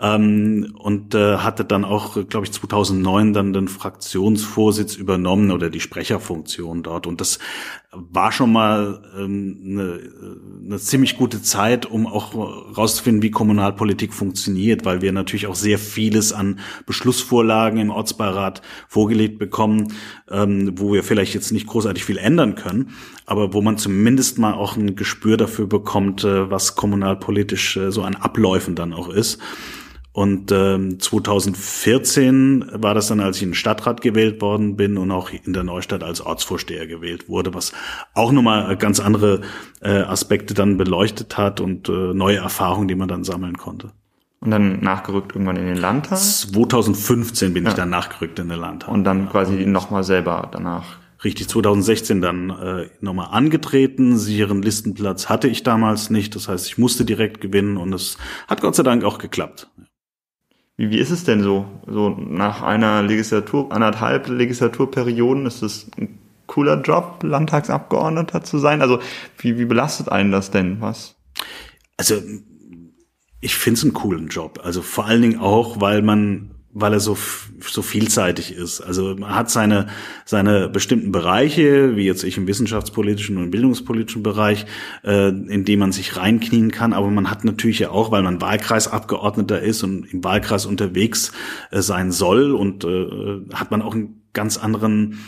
ähm, 0.00 0.74
und 0.76 1.14
äh, 1.14 1.36
hatte 1.36 1.64
dann 1.64 1.84
auch, 1.84 2.28
glaube 2.28 2.46
ich, 2.46 2.52
2009 2.52 3.32
dann 3.32 3.52
den 3.52 3.68
Fraktionsvorsitz 3.68 4.96
übernommen 4.96 5.52
oder 5.52 5.70
die 5.70 5.80
Sprecherfunktion 5.80 6.82
dort. 6.82 7.06
Und 7.06 7.20
das 7.20 7.38
war 7.90 8.32
schon 8.32 8.52
mal 8.52 9.02
ähm, 9.18 9.60
eine, 9.64 10.00
eine 10.66 10.78
ziemlich 10.78 11.16
gute 11.16 11.40
Zeit, 11.40 11.86
um 11.86 12.06
auch 12.06 12.34
rauszufinden, 12.34 13.22
wie 13.22 13.30
Kommunalpolitik 13.30 14.12
funktioniert, 14.12 14.84
weil 14.84 15.00
wir 15.00 15.10
natürlich 15.12 15.46
auch 15.46 15.54
sehr 15.54 15.78
vieles 15.78 16.34
an 16.34 16.60
Beschlussvorlagen 16.84 17.80
im 17.80 17.90
Ortsbeirat 17.90 18.60
vorgelegt 18.88 19.38
bekommen, 19.38 19.94
ähm, 20.30 20.74
wo 20.76 20.92
wir 20.92 21.02
vielleicht 21.02 21.32
jetzt 21.32 21.50
nicht 21.50 21.66
großartig 21.66 22.04
viel 22.04 22.18
ändern 22.18 22.56
können, 22.56 22.90
aber 23.24 23.54
wo 23.54 23.62
man 23.62 23.78
zumindest 23.78 24.38
mal 24.38 24.52
auch 24.52 24.76
ein 24.76 24.94
Gespür 24.94 25.38
dafür 25.38 25.66
bekommt, 25.66 26.24
äh, 26.24 26.50
was 26.50 26.76
kommunalpolitisch 26.76 27.78
äh, 27.78 27.90
so 27.90 28.02
an 28.02 28.16
Abläufen 28.16 28.74
dann 28.74 28.92
auch 28.92 29.08
ist. 29.08 29.38
Und 30.12 30.50
ähm, 30.50 30.98
2014 30.98 32.70
war 32.72 32.94
das 32.94 33.08
dann, 33.08 33.20
als 33.20 33.36
ich 33.36 33.42
in 33.44 33.50
den 33.50 33.54
Stadtrat 33.54 34.00
gewählt 34.00 34.40
worden 34.40 34.76
bin 34.76 34.96
und 34.96 35.10
auch 35.10 35.30
in 35.30 35.52
der 35.52 35.64
Neustadt 35.64 36.02
als 36.02 36.20
Ortsvorsteher 36.20 36.86
gewählt 36.86 37.28
wurde, 37.28 37.54
was 37.54 37.72
auch 38.14 38.32
nochmal 38.32 38.76
ganz 38.76 39.00
andere 39.00 39.42
äh, 39.80 40.00
Aspekte 40.00 40.54
dann 40.54 40.76
beleuchtet 40.76 41.36
hat 41.36 41.60
und 41.60 41.88
äh, 41.88 42.14
neue 42.14 42.38
Erfahrungen, 42.38 42.88
die 42.88 42.96
man 42.96 43.08
dann 43.08 43.22
sammeln 43.22 43.58
konnte. 43.58 43.92
Und 44.40 44.50
dann 44.50 44.80
nachgerückt 44.80 45.32
irgendwann 45.32 45.56
in 45.56 45.66
den 45.66 45.76
Landtag? 45.76 46.18
2015 46.18 47.54
bin 47.54 47.64
ja. 47.64 47.70
ich 47.70 47.76
dann 47.76 47.90
nachgerückt 47.90 48.38
in 48.38 48.48
den 48.48 48.60
Landtag. 48.60 48.90
Und 48.90 49.04
dann 49.04 49.28
quasi 49.28 49.66
nochmal 49.66 50.04
selber 50.04 50.48
danach. 50.52 50.98
Richtig, 51.24 51.48
2016 51.48 52.20
dann 52.20 52.50
äh, 52.50 52.88
nochmal 53.00 53.28
angetreten. 53.32 54.16
Sicheren 54.16 54.62
Listenplatz 54.62 55.28
hatte 55.28 55.48
ich 55.48 55.64
damals 55.64 56.10
nicht. 56.10 56.36
Das 56.36 56.48
heißt, 56.48 56.68
ich 56.68 56.78
musste 56.78 57.04
direkt 57.04 57.40
gewinnen 57.40 57.76
und 57.76 57.92
es 57.92 58.18
hat 58.46 58.60
Gott 58.60 58.76
sei 58.76 58.84
Dank 58.84 59.02
auch 59.02 59.18
geklappt. 59.18 59.68
Wie, 60.78 60.90
wie 60.90 60.98
ist 60.98 61.10
es 61.10 61.24
denn 61.24 61.42
so? 61.42 61.66
So 61.86 62.08
nach 62.08 62.62
einer 62.62 63.02
Legislatur, 63.02 63.70
anderthalb 63.70 64.28
Legislaturperioden 64.28 65.44
ist 65.44 65.62
es 65.62 65.90
ein 65.98 66.18
cooler 66.46 66.80
Job, 66.80 67.22
Landtagsabgeordneter 67.22 68.42
zu 68.44 68.58
sein? 68.58 68.80
Also 68.80 69.00
wie, 69.36 69.58
wie 69.58 69.66
belastet 69.66 70.08
einen 70.08 70.32
das 70.32 70.50
denn? 70.50 70.80
Was? 70.80 71.16
Also 71.98 72.14
ich 73.40 73.56
finde 73.56 73.78
es 73.78 73.84
einen 73.84 73.92
coolen 73.92 74.28
Job. 74.28 74.60
Also 74.62 74.80
vor 74.80 75.04
allen 75.04 75.20
Dingen 75.20 75.40
auch, 75.40 75.80
weil 75.80 76.00
man 76.00 76.54
weil 76.72 76.92
er 76.92 77.00
so, 77.00 77.16
so 77.70 77.82
vielseitig 77.82 78.52
ist. 78.52 78.80
Also 78.80 79.14
man 79.16 79.34
hat 79.34 79.50
seine, 79.50 79.88
seine 80.24 80.68
bestimmten 80.68 81.12
Bereiche, 81.12 81.96
wie 81.96 82.04
jetzt 82.04 82.24
ich 82.24 82.36
im 82.36 82.46
wissenschaftspolitischen 82.46 83.36
und 83.36 83.50
bildungspolitischen 83.50 84.22
Bereich, 84.22 84.66
äh, 85.04 85.28
in 85.28 85.64
dem 85.64 85.80
man 85.80 85.92
sich 85.92 86.16
reinknien 86.16 86.70
kann. 86.70 86.92
Aber 86.92 87.10
man 87.10 87.30
hat 87.30 87.44
natürlich 87.44 87.78
ja 87.78 87.90
auch, 87.90 88.10
weil 88.10 88.22
man 88.22 88.40
Wahlkreisabgeordneter 88.40 89.60
ist 89.60 89.82
und 89.82 90.12
im 90.12 90.24
Wahlkreis 90.24 90.66
unterwegs 90.66 91.32
äh, 91.70 91.80
sein 91.80 92.12
soll 92.12 92.52
und 92.52 92.84
äh, 92.84 93.54
hat 93.54 93.70
man 93.70 93.82
auch 93.82 93.94
einen 93.94 94.22
ganz 94.32 94.56
anderen 94.58 95.18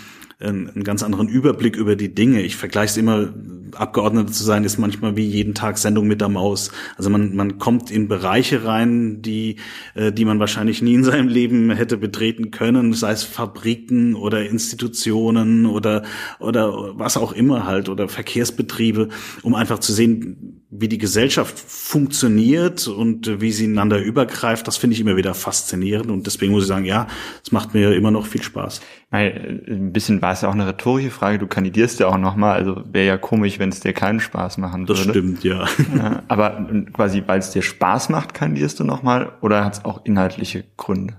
einen 0.40 0.85
ganz 0.85 1.03
anderen 1.03 1.29
Überblick 1.29 1.76
über 1.76 1.96
die 1.96 2.14
Dinge. 2.14 2.42
Ich 2.42 2.57
vergleiche 2.57 2.92
es 2.92 2.96
immer, 2.96 3.33
Abgeordneter 3.74 4.33
zu 4.33 4.42
sein, 4.42 4.64
ist 4.64 4.79
manchmal 4.79 5.16
wie 5.16 5.26
jeden 5.26 5.55
Tag 5.55 5.79
Sendung 5.79 6.07
mit 6.07 6.20
der 6.20 6.29
Maus. 6.29 6.70
Also 6.96 7.11
man, 7.11 7.37
man 7.37 7.59
kommt 7.59 7.90
in 7.90 8.09
Bereiche 8.09 8.64
rein, 8.64 9.22
die, 9.22 9.57
äh, 9.94 10.12
die 10.12 10.24
man 10.24 10.40
wahrscheinlich 10.40 10.83
nie 10.83 10.94
in 10.94 11.05
seinem 11.05 11.29
Leben 11.29 11.70
hätte 11.70 11.96
betreten 11.96 12.50
können, 12.50 12.92
sei 12.94 13.12
es 13.12 13.22
Fabriken 13.22 14.14
oder 14.14 14.48
Institutionen 14.48 15.66
oder, 15.66 16.03
oder 16.38 16.98
was 16.98 17.16
auch 17.16 17.33
immer 17.33 17.66
halt 17.66 17.88
oder 17.88 18.09
Verkehrsbetriebe, 18.09 19.09
um 19.42 19.55
einfach 19.55 19.79
zu 19.79 19.92
sehen, 19.92 20.62
wie 20.70 20.88
die 20.88 20.98
Gesellschaft 20.98 21.59
funktioniert 21.59 22.87
und 22.87 23.40
wie 23.40 23.50
sie 23.50 23.64
ineinander 23.64 24.00
übergreift, 24.00 24.66
das 24.68 24.76
finde 24.76 24.94
ich 24.94 25.00
immer 25.00 25.16
wieder 25.16 25.35
faszinierend 25.35 26.11
und 26.11 26.26
deswegen 26.26 26.53
muss 26.53 26.62
ich 26.62 26.68
sagen, 26.68 26.85
ja, 26.85 27.09
es 27.44 27.50
macht 27.50 27.74
mir 27.74 27.92
immer 27.94 28.12
noch 28.12 28.26
viel 28.26 28.42
Spaß. 28.42 28.81
Ein 29.12 29.92
bisschen 29.92 30.22
war 30.22 30.32
es 30.32 30.42
ja 30.42 30.48
auch 30.48 30.54
eine 30.54 30.68
rhetorische 30.68 31.10
Frage, 31.10 31.40
du 31.40 31.48
kandidierst 31.48 31.98
ja 31.98 32.06
auch 32.06 32.16
nochmal, 32.16 32.54
also 32.54 32.84
wäre 32.92 33.06
ja 33.06 33.16
komisch, 33.16 33.58
wenn 33.58 33.70
es 33.70 33.80
dir 33.80 33.92
keinen 33.92 34.20
Spaß 34.20 34.58
machen 34.58 34.86
würde. 34.86 35.02
Das 35.02 35.10
stimmt, 35.10 35.42
ja. 35.42 35.66
ja 35.96 36.22
aber 36.28 36.64
quasi, 36.92 37.24
weil 37.26 37.40
es 37.40 37.50
dir 37.50 37.62
Spaß 37.62 38.08
macht, 38.10 38.34
kandidierst 38.34 38.78
du 38.78 38.84
nochmal 38.84 39.32
oder 39.40 39.64
hat 39.64 39.74
es 39.74 39.84
auch 39.84 40.04
inhaltliche 40.04 40.62
Gründe? 40.76 41.14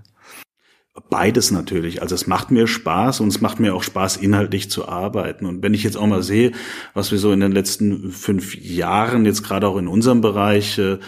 Beides 1.09 1.51
natürlich. 1.51 2.01
Also 2.01 2.15
es 2.15 2.27
macht 2.27 2.51
mir 2.51 2.67
Spaß 2.67 3.21
und 3.21 3.29
es 3.29 3.39
macht 3.39 3.61
mir 3.61 3.73
auch 3.73 3.83
Spaß, 3.83 4.17
inhaltlich 4.17 4.69
zu 4.69 4.89
arbeiten. 4.89 5.45
Und 5.45 5.63
wenn 5.63 5.73
ich 5.73 5.83
jetzt 5.83 5.95
auch 5.95 6.05
mal 6.05 6.21
sehe, 6.21 6.51
was 6.93 7.13
wir 7.13 7.17
so 7.17 7.31
in 7.31 7.39
den 7.39 7.53
letzten 7.53 8.11
fünf 8.11 8.55
Jahren, 8.55 9.25
jetzt 9.25 9.41
gerade 9.41 9.69
auch 9.69 9.77
in 9.77 9.87
unserem 9.87 10.19
Bereich, 10.19 10.77
äh, 10.79 10.99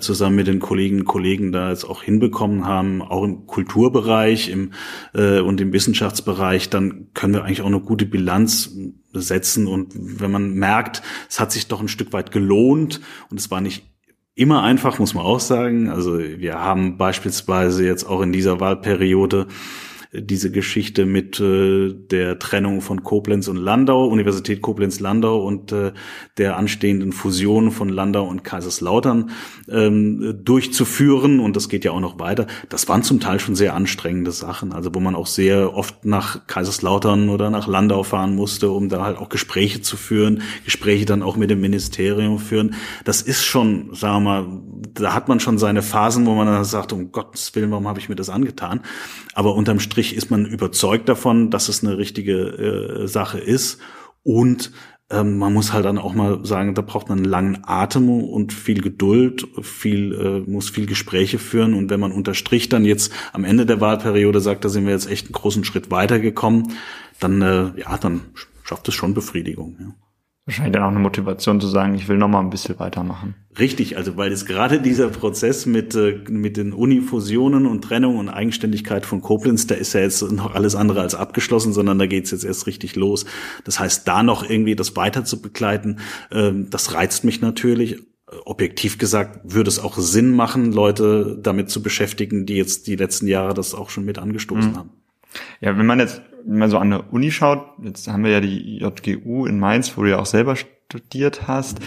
zusammen 0.00 0.36
mit 0.36 0.46
den 0.46 0.60
Kolleginnen 0.60 1.00
und 1.00 1.06
Kollegen 1.06 1.52
da 1.52 1.70
jetzt 1.70 1.84
auch 1.84 2.02
hinbekommen 2.02 2.66
haben, 2.66 3.00
auch 3.00 3.24
im 3.24 3.46
Kulturbereich 3.46 4.50
im, 4.50 4.72
äh, 5.14 5.40
und 5.40 5.58
im 5.62 5.72
Wissenschaftsbereich, 5.72 6.68
dann 6.68 7.08
können 7.14 7.32
wir 7.32 7.42
eigentlich 7.42 7.62
auch 7.62 7.66
eine 7.66 7.80
gute 7.80 8.04
Bilanz 8.04 8.76
setzen. 9.14 9.66
Und 9.66 9.94
wenn 9.96 10.30
man 10.30 10.52
merkt, 10.52 11.00
es 11.30 11.40
hat 11.40 11.50
sich 11.50 11.66
doch 11.66 11.80
ein 11.80 11.88
Stück 11.88 12.12
weit 12.12 12.30
gelohnt 12.30 13.00
und 13.30 13.40
es 13.40 13.50
war 13.50 13.62
nicht 13.62 13.89
immer 14.40 14.62
einfach, 14.62 14.98
muss 14.98 15.12
man 15.12 15.24
auch 15.24 15.38
sagen. 15.38 15.90
Also 15.90 16.18
wir 16.18 16.58
haben 16.58 16.96
beispielsweise 16.96 17.84
jetzt 17.84 18.04
auch 18.04 18.22
in 18.22 18.32
dieser 18.32 18.58
Wahlperiode 18.58 19.46
diese 20.12 20.50
Geschichte 20.50 21.06
mit 21.06 21.38
äh, 21.38 21.94
der 21.94 22.40
Trennung 22.40 22.80
von 22.80 23.04
Koblenz 23.04 23.46
und 23.46 23.56
Landau, 23.56 24.06
Universität 24.06 24.60
Koblenz-Landau 24.60 25.44
und 25.44 25.70
äh, 25.70 25.92
der 26.36 26.56
anstehenden 26.56 27.12
Fusion 27.12 27.70
von 27.70 27.88
Landau 27.88 28.26
und 28.26 28.42
Kaiserslautern 28.42 29.30
ähm, 29.70 30.40
durchzuführen. 30.42 31.38
Und 31.38 31.54
das 31.54 31.68
geht 31.68 31.84
ja 31.84 31.92
auch 31.92 32.00
noch 32.00 32.18
weiter. 32.18 32.48
Das 32.68 32.88
waren 32.88 33.04
zum 33.04 33.20
Teil 33.20 33.38
schon 33.38 33.54
sehr 33.54 33.74
anstrengende 33.74 34.32
Sachen, 34.32 34.72
also 34.72 34.92
wo 34.92 34.98
man 34.98 35.14
auch 35.14 35.28
sehr 35.28 35.76
oft 35.76 36.04
nach 36.04 36.44
Kaiserslautern 36.48 37.28
oder 37.28 37.50
nach 37.50 37.68
Landau 37.68 38.02
fahren 38.02 38.34
musste, 38.34 38.70
um 38.70 38.88
da 38.88 39.04
halt 39.04 39.16
auch 39.16 39.28
Gespräche 39.28 39.80
zu 39.80 39.96
führen, 39.96 40.42
Gespräche 40.64 41.04
dann 41.04 41.22
auch 41.22 41.36
mit 41.36 41.50
dem 41.50 41.60
Ministerium 41.60 42.40
führen. 42.40 42.74
Das 43.04 43.22
ist 43.22 43.44
schon, 43.44 43.94
sagen 43.94 44.24
wir 44.24 44.42
mal, 44.42 44.46
da 44.94 45.14
hat 45.14 45.28
man 45.28 45.38
schon 45.38 45.58
seine 45.58 45.82
Phasen, 45.82 46.26
wo 46.26 46.34
man 46.34 46.48
dann 46.48 46.64
sagt, 46.64 46.92
um 46.92 47.12
Gottes 47.12 47.54
Willen, 47.54 47.70
warum 47.70 47.86
habe 47.86 48.00
ich 48.00 48.08
mir 48.08 48.16
das 48.16 48.28
angetan? 48.28 48.80
Aber 49.34 49.54
unterm 49.54 49.78
Strich 49.78 49.99
Strich 50.02 50.16
ist 50.16 50.30
man 50.30 50.46
überzeugt 50.46 51.08
davon, 51.10 51.50
dass 51.50 51.68
es 51.68 51.84
eine 51.84 51.98
richtige 51.98 52.32
äh, 52.32 53.06
Sache 53.06 53.38
ist. 53.38 53.78
Und 54.22 54.72
man 55.12 55.52
muss 55.52 55.72
halt 55.72 55.86
dann 55.86 55.98
auch 55.98 56.14
mal 56.14 56.46
sagen, 56.46 56.76
da 56.76 56.82
braucht 56.82 57.08
man 57.08 57.18
einen 57.18 57.24
langen 57.24 57.62
Atem 57.64 58.08
und 58.08 58.52
viel 58.52 58.80
Geduld, 58.80 59.44
viel, 59.60 60.44
muss 60.46 60.70
viel 60.70 60.86
Gespräche 60.86 61.40
führen. 61.40 61.74
Und 61.74 61.90
wenn 61.90 61.98
man 61.98 62.12
unter 62.12 62.32
dann 62.68 62.84
jetzt 62.84 63.12
am 63.32 63.42
Ende 63.42 63.66
der 63.66 63.80
Wahlperiode 63.80 64.40
sagt, 64.40 64.64
da 64.64 64.68
sind 64.68 64.84
wir 64.86 64.92
jetzt 64.92 65.10
echt 65.10 65.26
einen 65.26 65.32
großen 65.32 65.64
Schritt 65.64 65.90
weitergekommen, 65.90 66.74
dann, 67.18 67.40
ja, 67.40 67.98
dann 67.98 68.20
schafft 68.62 68.86
es 68.86 68.94
schon 68.94 69.12
Befriedigung. 69.12 69.76
Ja. 69.80 70.09
Wahrscheinlich 70.50 70.72
dann 70.72 70.82
auch 70.82 70.88
eine 70.88 70.98
Motivation 70.98 71.60
zu 71.60 71.68
sagen, 71.68 71.94
ich 71.94 72.08
will 72.08 72.16
noch 72.16 72.26
mal 72.26 72.40
ein 72.40 72.50
bisschen 72.50 72.76
weitermachen. 72.80 73.36
Richtig, 73.56 73.96
also 73.96 74.16
weil 74.16 74.32
es 74.32 74.46
gerade 74.46 74.80
dieser 74.80 75.08
Prozess 75.08 75.64
mit, 75.64 75.94
äh, 75.94 76.18
mit 76.28 76.56
den 76.56 76.72
Unifusionen 76.72 77.66
und 77.66 77.82
Trennung 77.82 78.16
und 78.16 78.28
Eigenständigkeit 78.28 79.06
von 79.06 79.20
Koblenz, 79.20 79.68
da 79.68 79.76
ist 79.76 79.92
ja 79.92 80.00
jetzt 80.00 80.20
noch 80.32 80.52
alles 80.52 80.74
andere 80.74 81.02
als 81.02 81.14
abgeschlossen, 81.14 81.72
sondern 81.72 82.00
da 82.00 82.06
geht's 82.06 82.32
jetzt 82.32 82.42
erst 82.42 82.66
richtig 82.66 82.96
los. 82.96 83.26
Das 83.62 83.78
heißt, 83.78 84.08
da 84.08 84.24
noch 84.24 84.42
irgendwie 84.42 84.74
das 84.74 84.96
weiter 84.96 85.24
zu 85.24 85.40
begleiten, 85.40 86.00
ähm, 86.32 86.68
das 86.68 86.94
reizt 86.94 87.22
mich 87.22 87.40
natürlich 87.40 88.02
objektiv 88.44 88.98
gesagt 88.98 89.40
würde 89.44 89.68
es 89.68 89.78
auch 89.78 89.98
Sinn 89.98 90.34
machen, 90.34 90.72
Leute 90.72 91.38
damit 91.40 91.70
zu 91.70 91.80
beschäftigen, 91.80 92.44
die 92.44 92.56
jetzt 92.56 92.88
die 92.88 92.96
letzten 92.96 93.28
Jahre 93.28 93.54
das 93.54 93.72
auch 93.72 93.90
schon 93.90 94.04
mit 94.04 94.18
angestoßen 94.18 94.72
mhm. 94.72 94.76
haben. 94.76 94.90
Ja, 95.60 95.78
wenn 95.78 95.86
man 95.86 96.00
jetzt 96.00 96.22
mal 96.46 96.68
so 96.68 96.78
an 96.78 96.90
der 96.90 97.12
Uni 97.12 97.30
schaut, 97.30 97.66
jetzt 97.82 98.08
haben 98.08 98.24
wir 98.24 98.30
ja 98.30 98.40
die 98.40 98.78
JGU 98.78 99.46
in 99.46 99.58
Mainz, 99.58 99.96
wo 99.96 100.02
du 100.02 100.10
ja 100.10 100.18
auch 100.18 100.26
selber 100.26 100.56
studiert 100.56 101.46
hast, 101.48 101.80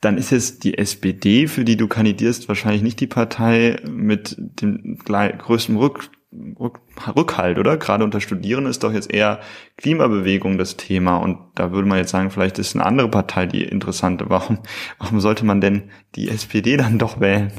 dann 0.00 0.18
ist 0.18 0.30
jetzt 0.30 0.64
die 0.64 0.76
SPD, 0.76 1.46
für 1.46 1.64
die 1.64 1.76
du 1.76 1.88
kandidierst, 1.88 2.48
wahrscheinlich 2.48 2.82
nicht 2.82 3.00
die 3.00 3.06
Partei 3.06 3.80
mit 3.88 4.36
dem 4.38 4.98
größten 4.98 5.76
Rück, 5.76 6.10
Rück, 6.58 6.80
Rückhalt, 7.16 7.58
oder? 7.58 7.76
Gerade 7.76 8.04
unter 8.04 8.20
Studierenden 8.20 8.70
ist 8.70 8.82
doch 8.82 8.92
jetzt 8.92 9.12
eher 9.12 9.40
Klimabewegung 9.76 10.58
das 10.58 10.76
Thema 10.76 11.18
und 11.18 11.38
da 11.54 11.70
würde 11.72 11.88
man 11.88 11.98
jetzt 11.98 12.10
sagen, 12.10 12.30
vielleicht 12.30 12.58
ist 12.58 12.74
eine 12.74 12.84
andere 12.84 13.08
Partei 13.08 13.46
die 13.46 13.62
interessante. 13.62 14.26
Warum, 14.28 14.58
warum 14.98 15.20
sollte 15.20 15.44
man 15.44 15.60
denn 15.60 15.90
die 16.16 16.28
SPD 16.28 16.76
dann 16.76 16.98
doch 16.98 17.20
wählen? 17.20 17.52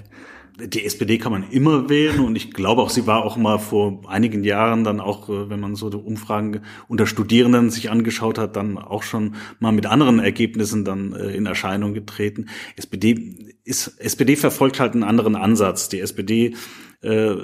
Die 0.57 0.85
SPD 0.85 1.17
kann 1.17 1.31
man 1.31 1.49
immer 1.49 1.89
wählen 1.89 2.21
und 2.21 2.35
ich 2.35 2.51
glaube 2.51 2.81
auch, 2.81 2.89
sie 2.89 3.05
war 3.05 3.25
auch 3.25 3.35
mal 3.35 3.57
vor 3.57 4.01
einigen 4.07 4.43
Jahren 4.43 4.83
dann 4.83 4.99
auch, 4.99 5.29
äh, 5.29 5.49
wenn 5.49 5.59
man 5.59 5.75
so 5.75 5.87
Umfragen 5.87 6.61
unter 6.87 7.07
Studierenden 7.07 7.69
sich 7.69 7.89
angeschaut 7.89 8.37
hat, 8.37 8.55
dann 8.55 8.77
auch 8.77 9.03
schon 9.03 9.35
mal 9.59 9.71
mit 9.71 9.85
anderen 9.85 10.19
Ergebnissen 10.19 10.85
dann 10.85 11.13
äh, 11.13 11.31
in 11.31 11.45
Erscheinung 11.45 11.93
getreten. 11.93 12.47
SPD 12.77 13.55
ist, 13.63 13.99
SPD 13.99 14.35
verfolgt 14.35 14.79
halt 14.79 14.93
einen 14.93 15.03
anderen 15.03 15.35
Ansatz. 15.35 15.89
Die 15.89 15.99
SPD 15.99 16.55
äh, 17.01 17.35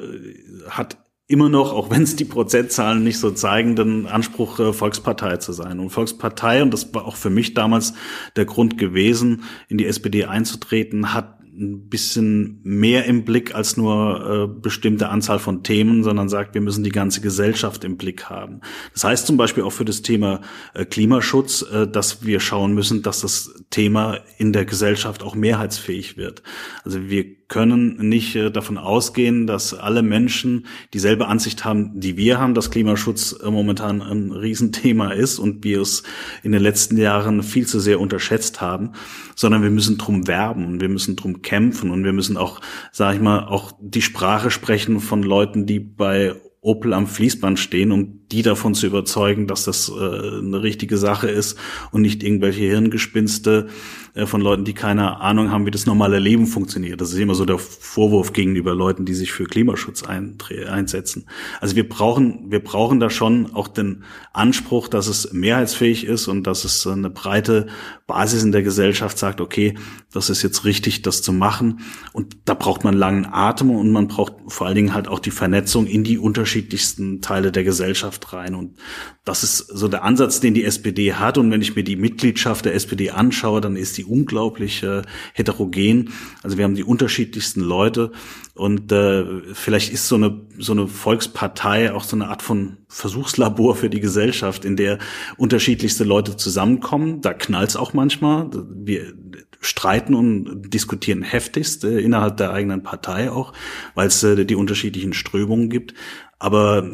hat 0.69 0.97
immer 1.27 1.49
noch, 1.49 1.73
auch 1.73 1.89
wenn 1.89 2.03
es 2.03 2.15
die 2.15 2.25
Prozentzahlen 2.25 3.03
nicht 3.03 3.17
so 3.17 3.31
zeigen, 3.31 3.75
den 3.75 4.05
Anspruch, 4.05 4.59
äh, 4.59 4.73
Volkspartei 4.73 5.37
zu 5.37 5.53
sein. 5.53 5.79
Und 5.79 5.89
Volkspartei, 5.89 6.61
und 6.61 6.71
das 6.73 6.93
war 6.93 7.05
auch 7.05 7.15
für 7.15 7.29
mich 7.29 7.53
damals 7.53 7.93
der 8.35 8.45
Grund 8.45 8.77
gewesen, 8.77 9.43
in 9.67 9.77
die 9.77 9.85
SPD 9.85 10.25
einzutreten, 10.25 11.13
hat 11.13 11.40
ein 11.53 11.89
bisschen 11.89 12.59
mehr 12.63 13.05
im 13.05 13.25
Blick 13.25 13.53
als 13.53 13.75
nur 13.75 14.49
äh, 14.49 14.61
bestimmte 14.61 15.09
Anzahl 15.09 15.39
von 15.39 15.63
Themen, 15.63 16.03
sondern 16.03 16.29
sagt, 16.29 16.53
wir 16.53 16.61
müssen 16.61 16.83
die 16.83 16.91
ganze 16.91 17.21
Gesellschaft 17.21 17.83
im 17.83 17.97
Blick 17.97 18.29
haben. 18.29 18.61
Das 18.93 19.03
heißt 19.03 19.27
zum 19.27 19.37
Beispiel 19.37 19.63
auch 19.63 19.71
für 19.71 19.85
das 19.85 20.01
Thema 20.01 20.41
äh, 20.73 20.85
Klimaschutz, 20.85 21.63
äh, 21.63 21.87
dass 21.87 22.25
wir 22.25 22.39
schauen 22.39 22.73
müssen, 22.73 23.01
dass 23.01 23.21
das 23.21 23.53
Thema 23.69 24.19
in 24.37 24.53
der 24.53 24.65
Gesellschaft 24.65 25.23
auch 25.23 25.35
mehrheitsfähig 25.35 26.15
wird. 26.15 26.41
Also 26.83 27.09
wir 27.09 27.25
können 27.51 27.97
nicht 28.07 28.35
äh, 28.37 28.49
davon 28.49 28.77
ausgehen, 28.77 29.45
dass 29.45 29.73
alle 29.73 30.03
Menschen 30.03 30.67
dieselbe 30.93 31.27
Ansicht 31.27 31.65
haben, 31.65 31.99
die 31.99 32.15
wir 32.15 32.39
haben, 32.39 32.53
dass 32.53 32.71
Klimaschutz 32.71 33.37
äh, 33.43 33.51
momentan 33.51 34.01
ein 34.01 34.31
Riesenthema 34.31 35.11
ist 35.11 35.37
und 35.37 35.63
wir 35.65 35.81
es 35.81 36.03
in 36.43 36.53
den 36.53 36.61
letzten 36.61 36.95
Jahren 36.95 37.43
viel 37.43 37.67
zu 37.67 37.81
sehr 37.81 37.99
unterschätzt 37.99 38.61
haben, 38.61 38.93
sondern 39.35 39.63
wir 39.63 39.69
müssen 39.69 39.97
drum 39.97 40.27
werben 40.27 40.65
und 40.65 40.79
wir 40.79 40.87
müssen 40.87 41.17
drum 41.17 41.41
kämpfen 41.41 41.91
und 41.91 42.05
wir 42.05 42.13
müssen 42.13 42.37
auch, 42.37 42.61
sage 42.93 43.17
ich 43.17 43.21
mal, 43.21 43.43
auch 43.43 43.73
die 43.81 44.01
Sprache 44.01 44.49
sprechen 44.49 45.01
von 45.01 45.21
Leuten, 45.21 45.65
die 45.65 45.81
bei 45.81 46.33
Opel 46.61 46.93
am 46.93 47.05
Fließband 47.05 47.59
stehen, 47.59 47.91
um 47.91 48.20
die 48.31 48.41
davon 48.41 48.73
zu 48.73 48.87
überzeugen, 48.87 49.47
dass 49.47 49.65
das 49.65 49.89
äh, 49.89 49.93
eine 49.93 50.63
richtige 50.63 50.97
Sache 50.97 51.29
ist 51.29 51.57
und 51.91 52.01
nicht 52.01 52.23
irgendwelche 52.23 52.61
Hirngespinste 52.61 53.67
äh, 54.13 54.25
von 54.25 54.41
Leuten, 54.41 54.65
die 54.65 54.73
keine 54.73 55.21
Ahnung 55.21 55.51
haben, 55.51 55.65
wie 55.65 55.71
das 55.71 55.85
normale 55.85 56.19
Leben 56.19 56.47
funktioniert. 56.47 57.01
Das 57.01 57.11
ist 57.11 57.19
immer 57.19 57.35
so 57.35 57.45
der 57.45 57.57
Vorwurf 57.57 58.33
gegenüber 58.33 58.75
Leuten, 58.75 59.05
die 59.05 59.13
sich 59.13 59.31
für 59.31 59.45
Klimaschutz 59.45 60.03
einsetzen. 60.03 61.25
Also 61.59 61.75
wir 61.75 61.87
brauchen, 61.87 62.51
wir 62.51 62.63
brauchen 62.63 62.99
da 62.99 63.09
schon 63.09 63.53
auch 63.53 63.67
den 63.67 64.03
Anspruch, 64.33 64.87
dass 64.87 65.07
es 65.07 65.31
mehrheitsfähig 65.33 66.05
ist 66.05 66.27
und 66.27 66.47
dass 66.47 66.65
es 66.65 66.85
eine 66.87 67.09
breite 67.09 67.67
Basis 68.07 68.43
in 68.43 68.51
der 68.51 68.63
Gesellschaft 68.63 69.17
sagt, 69.17 69.39
okay, 69.39 69.75
das 70.11 70.29
ist 70.29 70.41
jetzt 70.41 70.65
richtig, 70.65 71.01
das 71.01 71.21
zu 71.21 71.31
machen. 71.31 71.79
Und 72.11 72.37
da 72.45 72.53
braucht 72.53 72.83
man 72.83 72.93
langen 72.93 73.25
Atem 73.25 73.71
und 73.71 73.91
man 73.91 74.07
braucht 74.07 74.33
vor 74.47 74.67
allen 74.67 74.75
Dingen 74.75 74.93
halt 74.93 75.07
auch 75.07 75.19
die 75.19 75.31
Vernetzung 75.31 75.85
in 75.87 76.03
die 76.03 76.17
unterschiedlichsten 76.17 77.21
Teile 77.21 77.51
der 77.51 77.63
Gesellschaft 77.63 78.20
Gesellschaft 78.21 78.33
rein. 78.33 78.55
Und 78.55 78.77
das 79.25 79.43
ist 79.43 79.57
so 79.57 79.87
der 79.87 80.03
Ansatz, 80.03 80.39
den 80.39 80.53
die 80.53 80.63
SPD 80.63 81.13
hat. 81.13 81.37
Und 81.37 81.51
wenn 81.51 81.61
ich 81.61 81.75
mir 81.75 81.83
die 81.83 81.95
Mitgliedschaft 81.95 82.65
der 82.65 82.75
SPD 82.75 83.11
anschaue, 83.11 83.61
dann 83.61 83.75
ist 83.75 83.97
die 83.97 84.05
unglaublich 84.05 84.83
äh, 84.83 85.01
heterogen. 85.33 86.09
Also 86.43 86.57
wir 86.57 86.65
haben 86.65 86.75
die 86.75 86.83
unterschiedlichsten 86.83 87.61
Leute. 87.61 88.11
Und 88.53 88.91
äh, 88.91 89.25
vielleicht 89.53 89.91
ist 89.91 90.07
so 90.07 90.15
eine, 90.15 90.41
so 90.57 90.73
eine 90.73 90.87
Volkspartei 90.87 91.93
auch 91.93 92.03
so 92.03 92.15
eine 92.15 92.29
Art 92.29 92.41
von 92.41 92.77
Versuchslabor 92.87 93.75
für 93.75 93.89
die 93.89 94.01
Gesellschaft, 94.01 94.65
in 94.65 94.75
der 94.75 94.99
unterschiedlichste 95.37 96.03
Leute 96.03 96.35
zusammenkommen. 96.37 97.21
Da 97.21 97.33
knallt's 97.33 97.75
auch 97.75 97.93
manchmal. 97.93 98.49
Wir 98.69 99.13
streiten 99.61 100.15
und 100.15 100.71
diskutieren 100.73 101.21
heftigst 101.21 101.83
äh, 101.83 101.99
innerhalb 101.99 102.37
der 102.37 102.51
eigenen 102.51 102.81
Partei 102.81 103.31
auch, 103.31 103.53
weil 103.93 104.07
es 104.07 104.23
äh, 104.23 104.43
die 104.43 104.55
unterschiedlichen 104.55 105.13
Strömungen 105.13 105.69
gibt. 105.69 105.93
Aber 106.39 106.91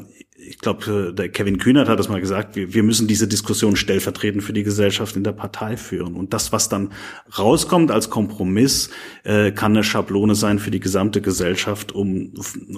ich 0.48 0.60
glaube, 0.60 1.14
der 1.14 1.30
Kevin 1.30 1.58
Kühnert 1.58 1.90
hat 1.90 2.00
das 2.00 2.08
mal 2.08 2.22
gesagt, 2.22 2.56
wir, 2.56 2.74
wir 2.74 2.84
müssen 2.84 3.08
diese 3.08 3.28
Diskussion 3.28 3.76
stellvertretend 3.76 4.44
für 4.44 4.54
die 4.54 4.64
Gesellschaft 4.64 5.16
in 5.16 5.24
der 5.24 5.34
Partei 5.34 5.76
führen. 5.76 6.16
Und 6.16 6.34
das, 6.34 6.52
was 6.52 6.70
dann 6.70 6.94
rauskommt 7.38 7.92
als 7.92 8.10
Kompromiss, 8.10 8.90
äh, 9.24 9.52
kann 9.52 9.74
eine 9.74 9.84
Schablone 9.84 10.36
sein 10.36 10.60
für 10.60 10.72
die 10.72 10.80
gesamte 10.80 11.22
Gesellschaft, 11.22 11.92
um, 11.92 12.34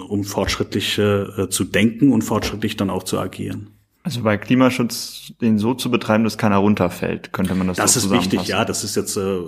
um 0.08 0.24
fortschrittlich 0.24 0.98
äh, 0.98 1.48
zu 1.48 1.64
denken 1.64 2.12
und 2.12 2.22
fortschrittlich 2.22 2.76
dann 2.76 2.90
auch 2.90 3.04
zu 3.04 3.18
agieren. 3.18 3.79
Also 4.02 4.22
bei 4.22 4.38
Klimaschutz 4.38 5.34
den 5.42 5.58
so 5.58 5.74
zu 5.74 5.90
betreiben, 5.90 6.24
dass 6.24 6.38
keiner 6.38 6.56
runterfällt, 6.56 7.34
könnte 7.34 7.54
man 7.54 7.66
das 7.66 7.76
Das 7.76 7.94
so 7.94 8.00
ist 8.00 8.10
wichtig, 8.10 8.48
ja. 8.48 8.64
Das 8.64 8.82
ist 8.82 8.96
jetzt 8.96 9.14
äh, 9.16 9.38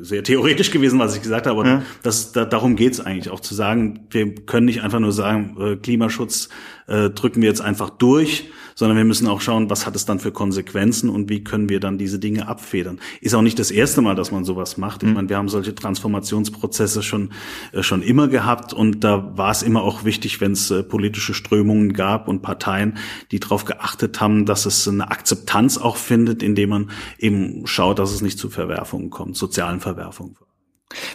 sehr 0.00 0.22
theoretisch 0.22 0.70
gewesen, 0.70 0.98
was 0.98 1.16
ich 1.16 1.22
gesagt 1.22 1.46
habe. 1.46 1.58
Aber 1.58 1.68
ja. 1.68 1.82
das, 2.02 2.32
da, 2.32 2.44
darum 2.44 2.76
geht's 2.76 3.00
eigentlich 3.00 3.30
auch 3.30 3.40
zu 3.40 3.54
sagen, 3.54 4.06
wir 4.10 4.34
können 4.34 4.66
nicht 4.66 4.82
einfach 4.82 5.00
nur 5.00 5.12
sagen, 5.12 5.56
äh, 5.58 5.76
Klimaschutz 5.76 6.50
äh, 6.86 7.08
drücken 7.10 7.40
wir 7.40 7.48
jetzt 7.48 7.62
einfach 7.62 7.88
durch, 7.88 8.50
sondern 8.74 8.96
wir 8.96 9.04
müssen 9.04 9.28
auch 9.28 9.40
schauen, 9.40 9.70
was 9.70 9.86
hat 9.86 9.96
es 9.96 10.04
dann 10.04 10.18
für 10.18 10.32
Konsequenzen 10.32 11.08
und 11.10 11.28
wie 11.28 11.44
können 11.44 11.68
wir 11.68 11.80
dann 11.80 11.98
diese 11.98 12.18
Dinge 12.18 12.48
abfedern. 12.48 12.98
Ist 13.20 13.34
auch 13.34 13.42
nicht 13.42 13.58
das 13.58 13.70
erste 13.70 14.02
Mal, 14.02 14.14
dass 14.14 14.32
man 14.32 14.44
sowas 14.44 14.76
macht. 14.76 15.02
Ich 15.02 15.08
mhm. 15.08 15.14
meine, 15.14 15.28
wir 15.28 15.36
haben 15.36 15.48
solche 15.48 15.74
Transformationsprozesse 15.74 17.02
schon 17.02 17.30
äh, 17.72 17.82
schon 17.82 18.02
immer 18.02 18.28
gehabt 18.28 18.72
und 18.72 19.04
da 19.04 19.36
war 19.36 19.50
es 19.50 19.62
immer 19.62 19.82
auch 19.82 20.04
wichtig, 20.04 20.40
wenn 20.40 20.52
es 20.52 20.70
äh, 20.70 20.82
politische 20.82 21.34
Strömungen 21.34 21.92
gab 21.92 22.28
und 22.28 22.42
Parteien, 22.42 22.98
die 23.30 23.40
darauf 23.40 23.64
geachtet 23.64 24.20
haben, 24.20 24.46
dass 24.46 24.66
es 24.66 24.86
eine 24.88 25.10
Akzeptanz 25.10 25.78
auch 25.78 25.96
findet, 25.96 26.42
indem 26.42 26.70
man 26.70 26.90
eben 27.18 27.66
schaut, 27.66 27.98
dass 27.98 28.12
es 28.12 28.22
nicht 28.22 28.38
zu 28.38 28.50
Verwerfungen 28.50 29.10
kommt, 29.10 29.36
sozialen 29.36 29.80
Verwerfungen. 29.80 30.36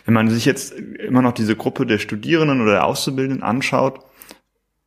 Wenn 0.05 0.13
man 0.13 0.29
sich 0.29 0.45
jetzt 0.45 0.73
immer 0.73 1.21
noch 1.21 1.33
diese 1.33 1.55
Gruppe 1.55 1.85
der 1.85 1.99
Studierenden 1.99 2.61
oder 2.61 2.71
der 2.71 2.85
Auszubildenden 2.85 3.43
anschaut, 3.43 3.99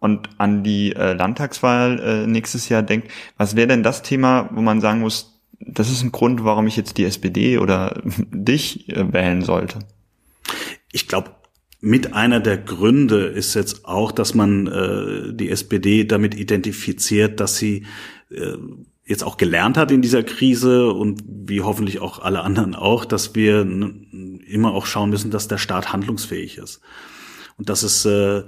und 0.02 0.30
an 0.38 0.64
die 0.64 0.96
äh, 0.96 1.12
Landtagswahl 1.12 2.00
äh, 2.00 2.26
nächstes 2.26 2.68
Jahr 2.68 2.82
denkt, 2.82 3.08
was 3.36 3.54
wäre 3.54 3.68
denn 3.68 3.84
das 3.84 4.02
Thema, 4.02 4.50
wo 4.52 4.60
man 4.60 4.80
sagen 4.80 4.98
muss, 4.98 5.40
das 5.60 5.90
ist 5.90 6.02
ein 6.02 6.10
Grund, 6.10 6.42
warum 6.42 6.66
ich 6.66 6.76
jetzt 6.76 6.98
die 6.98 7.04
SPD 7.04 7.58
oder 7.58 8.02
dich 8.04 8.88
äh, 8.88 9.12
wählen 9.12 9.42
sollte? 9.42 9.78
Ich 10.90 11.06
glaube, 11.06 11.30
mit 11.80 12.14
einer 12.14 12.40
der 12.40 12.58
Gründe 12.58 13.26
ist 13.26 13.54
jetzt 13.54 13.84
auch, 13.84 14.10
dass 14.10 14.34
man 14.34 14.66
äh, 14.66 15.32
die 15.34 15.50
SPD 15.50 16.04
damit 16.04 16.34
identifiziert, 16.34 17.38
dass 17.38 17.58
sie 17.58 17.86
äh, 18.30 18.56
jetzt 19.04 19.22
auch 19.22 19.36
gelernt 19.36 19.76
hat 19.76 19.92
in 19.92 20.02
dieser 20.02 20.24
Krise 20.24 20.92
und 20.92 21.22
wie 21.26 21.60
hoffentlich 21.60 22.00
auch 22.00 22.18
alle 22.18 22.40
anderen 22.40 22.74
auch, 22.74 23.04
dass 23.04 23.36
wir 23.36 23.60
immer 23.60 24.74
auch 24.74 24.86
schauen 24.86 25.10
müssen, 25.10 25.30
dass 25.30 25.46
der 25.46 25.58
Staat 25.58 25.92
handlungsfähig 25.92 26.58
ist. 26.58 26.80
Und 27.56 27.68
dass 27.68 27.84
es 27.84 28.04
äh, 28.04 28.42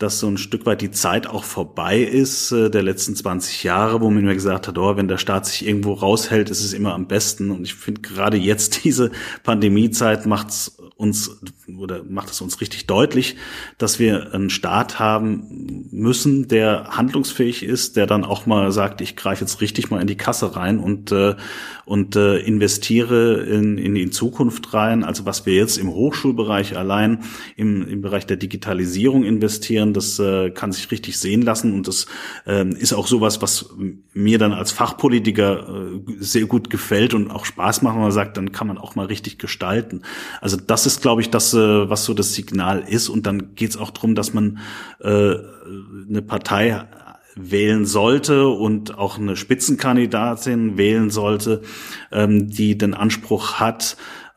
dass 0.00 0.18
so 0.18 0.26
ein 0.28 0.38
Stück 0.38 0.64
weit 0.64 0.80
die 0.80 0.90
Zeit 0.90 1.26
auch 1.26 1.44
vorbei 1.44 2.00
ist 2.00 2.52
äh, 2.52 2.70
der 2.70 2.82
letzten 2.82 3.14
20 3.14 3.62
Jahre, 3.64 4.00
wo 4.00 4.10
man 4.10 4.24
mir 4.24 4.34
gesagt 4.34 4.66
hat, 4.66 4.78
oh, 4.78 4.96
wenn 4.96 5.08
der 5.08 5.18
Staat 5.18 5.44
sich 5.44 5.66
irgendwo 5.66 5.92
raushält, 5.92 6.48
ist 6.48 6.64
es 6.64 6.72
immer 6.72 6.94
am 6.94 7.06
besten. 7.06 7.50
Und 7.50 7.64
ich 7.64 7.74
finde 7.74 8.00
gerade 8.00 8.38
jetzt 8.38 8.84
diese 8.84 9.10
Pandemiezeit 9.42 10.24
macht's 10.24 10.78
uns 10.96 11.40
oder 11.78 12.02
macht 12.04 12.30
es 12.30 12.40
uns 12.40 12.60
richtig 12.60 12.86
deutlich, 12.86 13.36
dass 13.78 13.98
wir 13.98 14.34
einen 14.34 14.50
Staat 14.50 14.98
haben 14.98 15.86
müssen, 15.90 16.48
der 16.48 16.88
handlungsfähig 16.90 17.62
ist, 17.62 17.96
der 17.96 18.06
dann 18.06 18.24
auch 18.24 18.44
mal 18.46 18.72
sagt, 18.72 19.00
ich 19.00 19.16
greife 19.16 19.42
jetzt 19.42 19.60
richtig 19.60 19.90
mal 19.90 20.00
in 20.00 20.06
die 20.06 20.16
Kasse 20.16 20.56
rein 20.56 20.78
und 20.78 21.12
äh, 21.12 21.36
und 21.90 22.14
äh, 22.14 22.38
investiere 22.38 23.40
in, 23.40 23.76
in 23.76 23.96
die 23.96 24.10
Zukunft 24.10 24.72
rein. 24.74 25.02
Also 25.02 25.26
was 25.26 25.44
wir 25.44 25.54
jetzt 25.54 25.76
im 25.76 25.90
Hochschulbereich 25.92 26.76
allein 26.76 27.24
im, 27.56 27.84
im 27.84 28.00
Bereich 28.00 28.26
der 28.26 28.36
Digitalisierung 28.36 29.24
investieren, 29.24 29.89
das 29.92 30.18
äh, 30.18 30.50
kann 30.50 30.72
sich 30.72 30.90
richtig 30.90 31.18
sehen 31.18 31.42
lassen 31.42 31.74
und 31.74 31.88
das 31.88 32.06
äh, 32.46 32.68
ist 32.68 32.92
auch 32.92 33.06
sowas, 33.06 33.42
was 33.42 33.70
mir 34.12 34.38
dann 34.38 34.52
als 34.52 34.72
Fachpolitiker 34.72 35.68
äh, 35.68 36.00
sehr 36.18 36.46
gut 36.46 36.70
gefällt 36.70 37.14
und 37.14 37.30
auch 37.30 37.44
Spaß 37.44 37.82
macht, 37.82 37.94
wenn 37.94 38.02
man 38.02 38.12
sagt, 38.12 38.36
dann 38.36 38.52
kann 38.52 38.66
man 38.66 38.78
auch 38.78 38.94
mal 38.94 39.06
richtig 39.06 39.38
gestalten. 39.38 40.02
Also 40.40 40.56
das 40.56 40.86
ist, 40.86 41.02
glaube 41.02 41.20
ich, 41.20 41.30
das, 41.30 41.54
äh, 41.54 41.90
was 41.90 42.04
so 42.04 42.14
das 42.14 42.34
Signal 42.34 42.84
ist. 42.86 43.08
Und 43.08 43.26
dann 43.26 43.54
geht 43.54 43.70
es 43.70 43.76
auch 43.76 43.90
darum, 43.90 44.14
dass 44.14 44.34
man 44.34 44.58
äh, 45.00 45.34
eine 46.08 46.22
Partei 46.22 46.84
wählen 47.36 47.86
sollte 47.86 48.48
und 48.48 48.98
auch 48.98 49.18
eine 49.18 49.36
Spitzenkandidatin 49.36 50.76
wählen 50.76 51.10
sollte, 51.10 51.62
ähm, 52.12 52.48
die 52.48 52.76
den 52.76 52.94
Anspruch 52.94 53.54
hat, 53.54 53.96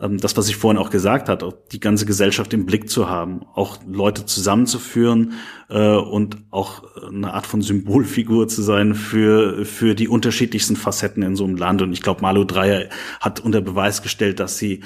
das, 0.10 0.36
was 0.36 0.50
ich 0.50 0.56
vorhin 0.56 0.82
auch 0.82 0.89
gesagt 0.89 1.30
hat, 1.30 1.44
auch 1.44 1.54
die 1.72 1.80
ganze 1.80 2.06
Gesellschaft 2.06 2.54
im 2.54 2.66
Blick 2.66 2.89
zu 2.89 3.10
haben, 3.10 3.42
auch 3.54 3.80
Leute 3.88 4.26
zusammenzuführen 4.26 5.34
äh, 5.70 5.96
und 5.96 6.38
auch 6.52 6.84
eine 7.08 7.34
Art 7.34 7.46
von 7.46 7.62
Symbolfigur 7.62 8.48
zu 8.48 8.62
sein 8.62 8.96
für, 8.96 9.66
für 9.66 9.96
die 9.96 10.08
unterschiedlichsten 10.08 10.76
Facetten 10.76 11.24
in 11.24 11.36
so 11.36 11.46
einem 11.46 11.56
Land. 11.56 11.82
Und 11.82 11.94
ich 11.94 12.02
glaube, 12.02 12.22
Malu 12.22 12.44
Dreyer 12.44 12.89
hat 13.20 13.39
unter 13.39 13.62
Beweis 13.62 14.02
gestellt, 14.02 14.39
dass 14.39 14.58
sie 14.58 14.82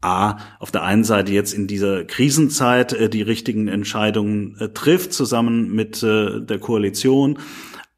A, 0.00 0.38
auf 0.58 0.72
der 0.72 0.82
einen 0.82 1.04
Seite 1.04 1.32
jetzt 1.32 1.52
in 1.52 1.68
dieser 1.68 2.04
Krisenzeit 2.04 2.92
äh, 2.92 3.08
die 3.08 3.22
richtigen 3.22 3.68
Entscheidungen 3.68 4.56
äh, 4.58 4.68
trifft, 4.70 5.12
zusammen 5.12 5.72
mit 5.72 6.02
äh, 6.02 6.40
der 6.40 6.58
Koalition 6.58 7.38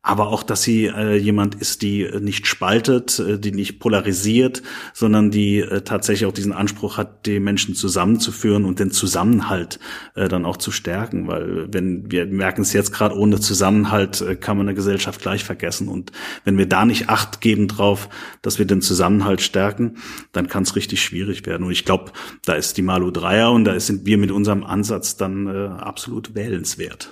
aber 0.06 0.28
auch, 0.28 0.42
dass 0.42 0.62
sie 0.62 0.84
äh, 0.84 1.16
jemand 1.16 1.54
ist, 1.54 1.80
die 1.80 2.02
äh, 2.02 2.20
nicht 2.20 2.46
spaltet, 2.46 3.18
äh, 3.18 3.38
die 3.38 3.52
nicht 3.52 3.80
polarisiert, 3.80 4.62
sondern 4.92 5.30
die 5.30 5.60
äh, 5.60 5.80
tatsächlich 5.80 6.26
auch 6.26 6.34
diesen 6.34 6.52
Anspruch 6.52 6.98
hat, 6.98 7.24
die 7.24 7.40
Menschen 7.40 7.74
zusammenzuführen 7.74 8.66
und 8.66 8.80
den 8.80 8.90
Zusammenhalt 8.90 9.80
äh, 10.14 10.28
dann 10.28 10.44
auch 10.44 10.58
zu 10.58 10.70
stärken, 10.72 11.26
weil 11.26 11.72
wenn 11.72 12.12
wir 12.12 12.26
merken 12.26 12.60
es 12.60 12.74
jetzt 12.74 12.92
gerade 12.92 13.16
ohne 13.16 13.40
Zusammenhalt 13.40 14.20
äh, 14.20 14.36
kann 14.36 14.58
man 14.58 14.68
eine 14.68 14.74
Gesellschaft 14.74 15.22
gleich 15.22 15.42
vergessen. 15.42 15.88
Und 15.88 16.12
wenn 16.44 16.58
wir 16.58 16.68
da 16.68 16.84
nicht 16.84 17.08
Acht 17.08 17.40
geben 17.40 17.66
drauf, 17.66 18.10
dass 18.42 18.58
wir 18.58 18.66
den 18.66 18.82
Zusammenhalt 18.82 19.40
stärken, 19.40 19.96
dann 20.32 20.48
kann 20.48 20.64
es 20.64 20.76
richtig 20.76 21.02
schwierig 21.02 21.46
werden. 21.46 21.64
Und 21.64 21.72
ich 21.72 21.86
glaube, 21.86 22.12
da 22.44 22.52
ist 22.52 22.76
die 22.76 22.82
Malu 22.82 23.10
Dreier 23.10 23.52
und 23.52 23.64
da 23.64 23.80
sind 23.80 24.04
wir 24.04 24.18
mit 24.18 24.30
unserem 24.30 24.64
Ansatz 24.64 25.16
dann 25.16 25.46
äh, 25.46 25.68
absolut 25.68 26.34
wählenswert. 26.34 27.08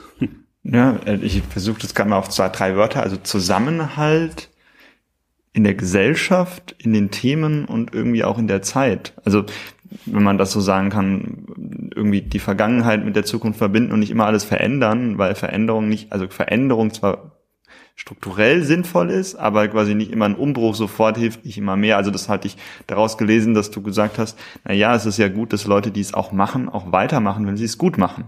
Ja, 0.65 1.01
ich 1.07 1.43
versuche 1.43 1.81
das 1.81 1.95
gerade 1.95 2.11
mal 2.11 2.19
auf 2.19 2.29
zwei, 2.29 2.49
drei 2.49 2.77
Wörter. 2.77 3.03
Also 3.03 3.17
Zusammenhalt 3.17 4.49
in 5.53 5.65
der 5.65 5.75
Gesellschaft, 5.75 6.75
in 6.79 6.93
den 6.93 7.11
Themen 7.11 7.65
und 7.65 7.93
irgendwie 7.93 8.25
auch 8.25 8.39
in 8.39 8.47
der 8.47 8.63
Zeit. 8.63 9.13
Also 9.25 9.45
wenn 10.07 10.23
man 10.23 10.39
das 10.39 10.53
so 10.53 10.61
sagen 10.61 10.89
kann, 10.89 11.47
irgendwie 11.95 12.23
die 12.23 12.39
Vergangenheit 12.39 13.05
mit 13.05 13.17
der 13.17 13.25
Zukunft 13.25 13.59
verbinden 13.59 13.93
und 13.93 14.01
nicht 14.01 14.11
immer 14.11 14.27
alles 14.27 14.45
verändern, 14.45 15.19
weil 15.19 15.35
Veränderung 15.35 15.89
nicht, 15.89 16.13
also 16.13 16.29
Veränderung 16.29 16.95
zwar 16.95 17.33
strukturell 17.95 18.63
sinnvoll 18.63 19.11
ist, 19.11 19.35
aber 19.35 19.69
quasi 19.69 19.95
nicht 19.95 20.11
immer 20.11 20.25
ein 20.25 20.35
Umbruch 20.35 20.75
sofort 20.75 21.19
hilft, 21.19 21.45
nicht 21.45 21.59
immer 21.59 21.77
mehr. 21.77 21.99
Also 21.99 22.11
das 22.11 22.29
hatte 22.29 22.49
ich 22.49 22.57
daraus 22.87 23.19
gelesen, 23.19 23.53
dass 23.53 23.71
du 23.71 23.83
gesagt 23.83 24.19
hast, 24.19 24.39
na 24.65 24.73
ja, 24.73 24.95
es 24.95 25.05
ist 25.05 25.19
ja 25.19 25.29
gut, 25.29 25.53
dass 25.53 25.67
Leute, 25.67 25.91
die 25.91 26.01
es 26.01 26.15
auch 26.15 26.33
machen, 26.33 26.69
auch 26.71 26.91
weitermachen, 26.91 27.47
wenn 27.47 27.59
sie 27.59 27.65
es 27.65 27.77
gut 27.77 27.99
machen. 27.99 28.25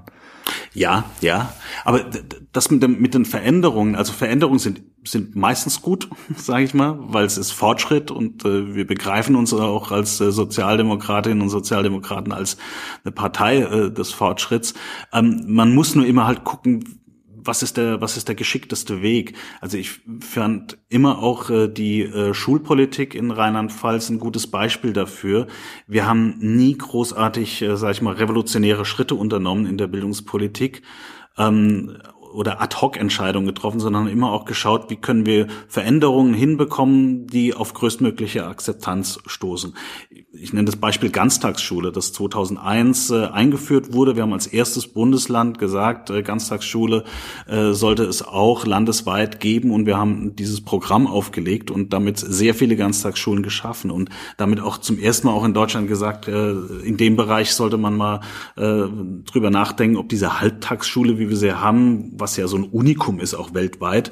Ja, 0.72 1.04
ja. 1.20 1.52
Aber 1.84 2.04
das 2.52 2.70
mit, 2.70 2.82
dem, 2.82 3.00
mit 3.00 3.14
den 3.14 3.24
Veränderungen, 3.24 3.94
also 3.94 4.12
Veränderungen 4.12 4.58
sind, 4.58 4.82
sind 5.04 5.36
meistens 5.36 5.82
gut, 5.82 6.08
sage 6.36 6.64
ich 6.64 6.74
mal, 6.74 6.98
weil 7.00 7.24
es 7.24 7.38
ist 7.38 7.52
Fortschritt 7.52 8.10
und 8.10 8.44
äh, 8.44 8.74
wir 8.74 8.86
begreifen 8.86 9.36
uns 9.36 9.52
auch 9.54 9.92
als 9.92 10.20
äh, 10.20 10.32
Sozialdemokratinnen 10.32 11.42
und 11.42 11.48
Sozialdemokraten 11.48 12.32
als 12.32 12.56
eine 13.04 13.12
Partei 13.12 13.60
äh, 13.60 13.90
des 13.90 14.10
Fortschritts. 14.10 14.74
Ähm, 15.12 15.44
man 15.46 15.74
muss 15.74 15.94
nur 15.94 16.06
immer 16.06 16.26
halt 16.26 16.44
gucken, 16.44 17.00
was 17.44 17.62
ist 17.62 17.76
der, 17.76 18.00
was 18.00 18.16
ist 18.16 18.28
der 18.28 18.34
geschickteste 18.34 19.02
Weg? 19.02 19.36
Also 19.60 19.76
ich 19.76 20.00
fand 20.20 20.78
immer 20.88 21.18
auch 21.22 21.50
äh, 21.50 21.68
die 21.68 22.02
äh, 22.02 22.34
Schulpolitik 22.34 23.14
in 23.14 23.30
Rheinland-Pfalz 23.30 24.10
ein 24.10 24.18
gutes 24.18 24.46
Beispiel 24.46 24.92
dafür. 24.92 25.46
Wir 25.86 26.06
haben 26.06 26.36
nie 26.38 26.76
großartig, 26.76 27.62
äh, 27.62 27.76
sag 27.76 27.92
ich 27.92 28.02
mal, 28.02 28.14
revolutionäre 28.14 28.84
Schritte 28.84 29.14
unternommen 29.14 29.66
in 29.66 29.78
der 29.78 29.86
Bildungspolitik. 29.86 30.82
Ähm, 31.36 31.98
oder 32.34 32.60
Ad-Hoc-Entscheidungen 32.60 33.46
getroffen, 33.46 33.80
sondern 33.80 34.08
immer 34.08 34.32
auch 34.32 34.44
geschaut, 34.44 34.90
wie 34.90 34.96
können 34.96 35.24
wir 35.24 35.46
Veränderungen 35.68 36.34
hinbekommen, 36.34 37.26
die 37.26 37.54
auf 37.54 37.74
größtmögliche 37.74 38.46
Akzeptanz 38.46 39.20
stoßen. 39.26 39.74
Ich 40.32 40.52
nenne 40.52 40.66
das 40.66 40.76
Beispiel 40.76 41.10
Ganztagsschule, 41.10 41.92
das 41.92 42.12
2001 42.12 43.10
äh, 43.10 43.26
eingeführt 43.26 43.92
wurde. 43.92 44.16
Wir 44.16 44.24
haben 44.24 44.32
als 44.32 44.48
erstes 44.48 44.88
Bundesland 44.88 45.58
gesagt, 45.58 46.10
äh, 46.10 46.22
Ganztagsschule 46.22 47.04
äh, 47.46 47.72
sollte 47.72 48.02
es 48.04 48.26
auch 48.26 48.66
landesweit 48.66 49.38
geben 49.38 49.70
und 49.70 49.86
wir 49.86 49.96
haben 49.96 50.34
dieses 50.34 50.60
Programm 50.60 51.06
aufgelegt 51.06 51.70
und 51.70 51.92
damit 51.92 52.18
sehr 52.18 52.54
viele 52.54 52.74
Ganztagsschulen 52.74 53.42
geschaffen 53.44 53.90
und 53.92 54.10
damit 54.36 54.60
auch 54.60 54.78
zum 54.78 54.98
ersten 54.98 55.28
Mal 55.28 55.34
auch 55.34 55.44
in 55.44 55.54
Deutschland 55.54 55.86
gesagt, 55.86 56.26
äh, 56.26 56.50
in 56.82 56.96
dem 56.96 57.14
Bereich 57.14 57.54
sollte 57.54 57.78
man 57.78 57.96
mal 57.96 58.20
äh, 58.56 58.82
drüber 59.24 59.50
nachdenken, 59.50 59.96
ob 59.96 60.08
diese 60.08 60.40
Halbtagsschule, 60.40 61.18
wie 61.18 61.28
wir 61.28 61.36
sie 61.36 61.52
haben, 61.52 62.10
was 62.24 62.36
ja 62.38 62.48
so 62.48 62.56
ein 62.56 62.64
Unikum 62.64 63.20
ist, 63.20 63.34
auch 63.34 63.52
weltweit, 63.52 64.10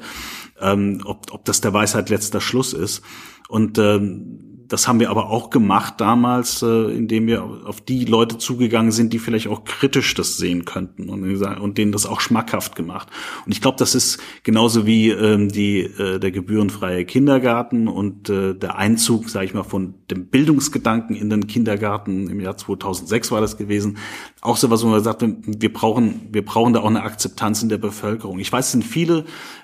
ähm, 0.61 1.01
ob, 1.03 1.31
ob 1.31 1.45
das 1.45 1.61
der 1.61 1.73
Weisheit 1.73 2.09
letzter 2.09 2.41
Schluss 2.41 2.73
ist. 2.73 3.01
Und 3.49 3.79
ähm, 3.79 4.53
das 4.67 4.87
haben 4.87 4.99
wir 4.99 5.09
aber 5.09 5.29
auch 5.29 5.49
gemacht 5.49 5.95
damals, 5.97 6.61
äh, 6.63 6.95
indem 6.95 7.27
wir 7.27 7.43
auf 7.43 7.81
die 7.81 8.05
Leute 8.05 8.37
zugegangen 8.37 8.91
sind, 8.91 9.13
die 9.13 9.19
vielleicht 9.19 9.47
auch 9.47 9.65
kritisch 9.65 10.13
das 10.15 10.37
sehen 10.37 10.65
könnten 10.65 11.09
und, 11.09 11.23
und 11.43 11.77
denen 11.77 11.91
das 11.91 12.05
auch 12.05 12.21
schmackhaft 12.21 12.75
gemacht. 12.75 13.07
Und 13.45 13.51
ich 13.51 13.61
glaube, 13.61 13.77
das 13.77 13.93
ist 13.93 14.19
genauso 14.43 14.85
wie 14.85 15.09
ähm, 15.09 15.49
die 15.49 15.81
äh, 15.81 16.19
der 16.19 16.31
gebührenfreie 16.31 17.05
Kindergarten 17.05 17.87
und 17.87 18.29
äh, 18.29 18.55
der 18.55 18.77
Einzug, 18.77 19.29
sage 19.29 19.45
ich 19.45 19.53
mal, 19.53 19.63
von 19.63 19.95
dem 20.09 20.27
Bildungsgedanken 20.27 21.15
in 21.15 21.29
den 21.29 21.47
Kindergarten 21.47 22.27
im 22.27 22.39
Jahr 22.39 22.57
2006 22.57 23.31
war 23.31 23.41
das 23.41 23.57
gewesen. 23.57 23.97
Auch 24.43 24.57
so 24.57 24.69
was, 24.69 24.83
wo 24.83 24.87
man 24.87 25.01
sagt, 25.01 25.23
wir 25.23 25.71
brauchen 25.71 26.27
wir 26.31 26.43
brauchen 26.43 26.73
da 26.73 26.81
auch 26.81 26.89
eine 26.89 27.03
Akzeptanz 27.03 27.63
in 27.63 27.69
der 27.69 27.77
Bevölkerung. 27.77 28.39
Ich 28.39 28.51
weiß, 28.51 28.65
es 28.65 28.71
sind 28.73 28.83
viele 28.83 29.23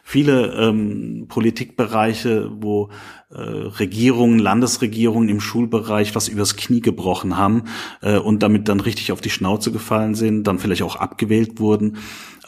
viele 0.09 0.55
ähm, 0.55 1.25
Politikbereiche, 1.27 2.49
wo 2.51 2.89
äh, 3.29 3.39
Regierungen, 3.39 4.39
Landesregierungen 4.39 5.29
im 5.29 5.39
Schulbereich 5.39 6.15
was 6.15 6.27
übers 6.27 6.55
Knie 6.55 6.81
gebrochen 6.81 7.37
haben 7.37 7.65
äh, 8.01 8.17
und 8.17 8.41
damit 8.41 8.67
dann 8.67 8.79
richtig 8.79 9.11
auf 9.11 9.21
die 9.21 9.29
Schnauze 9.29 9.71
gefallen 9.71 10.15
sind, 10.15 10.45
dann 10.45 10.57
vielleicht 10.57 10.81
auch 10.81 10.95
abgewählt 10.95 11.59
wurden. 11.59 11.97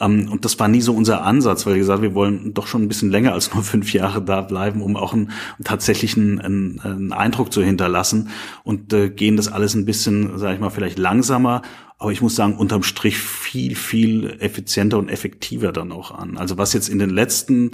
Ähm, 0.00 0.28
und 0.28 0.44
das 0.44 0.58
war 0.58 0.66
nie 0.66 0.80
so 0.80 0.92
unser 0.92 1.22
Ansatz, 1.22 1.64
weil 1.64 1.74
wir 1.74 1.80
gesagt, 1.80 2.02
wir 2.02 2.16
wollen 2.16 2.52
doch 2.52 2.66
schon 2.66 2.82
ein 2.82 2.88
bisschen 2.88 3.12
länger 3.12 3.32
als 3.32 3.54
nur 3.54 3.62
fünf 3.62 3.92
Jahre 3.92 4.22
da 4.22 4.40
bleiben, 4.40 4.82
um 4.82 4.96
auch 4.96 5.12
einen, 5.12 5.30
tatsächlichen 5.62 6.40
einen, 6.40 6.80
einen 6.80 7.12
Eindruck 7.12 7.52
zu 7.52 7.62
hinterlassen 7.62 8.30
und 8.64 8.92
äh, 8.92 9.08
gehen 9.08 9.36
das 9.36 9.46
alles 9.46 9.74
ein 9.74 9.84
bisschen, 9.84 10.36
sage 10.36 10.54
ich 10.54 10.60
mal, 10.60 10.70
vielleicht 10.70 10.98
langsamer, 10.98 11.62
aber 12.02 12.12
ich 12.12 12.20
muss 12.20 12.34
sagen, 12.34 12.56
unterm 12.56 12.82
Strich 12.82 13.16
viel, 13.18 13.74
viel 13.76 14.36
effizienter 14.40 14.98
und 14.98 15.08
effektiver 15.08 15.72
dann 15.72 15.92
auch 15.92 16.10
an. 16.10 16.36
Also 16.36 16.58
was 16.58 16.72
jetzt 16.72 16.88
in 16.88 16.98
den 16.98 17.10
letzten 17.10 17.72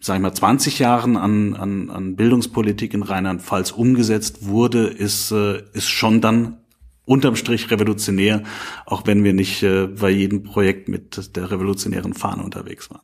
sag 0.00 0.16
ich 0.16 0.22
mal, 0.22 0.32
20 0.32 0.78
Jahren 0.78 1.16
an, 1.16 1.54
an, 1.54 1.90
an 1.90 2.16
Bildungspolitik 2.16 2.94
in 2.94 3.02
Rheinland-Pfalz 3.02 3.72
umgesetzt 3.72 4.46
wurde, 4.46 4.86
ist, 4.86 5.32
äh, 5.32 5.62
ist 5.72 5.88
schon 5.88 6.20
dann 6.20 6.58
unterm 7.04 7.36
Strich 7.36 7.70
revolutionär, 7.70 8.42
auch 8.86 9.06
wenn 9.06 9.24
wir 9.24 9.32
nicht 9.32 9.62
äh, 9.62 9.86
bei 9.86 10.10
jedem 10.10 10.42
Projekt 10.42 10.88
mit 10.88 11.36
der 11.36 11.50
revolutionären 11.50 12.14
Fahne 12.14 12.42
unterwegs 12.42 12.90
waren. 12.90 13.02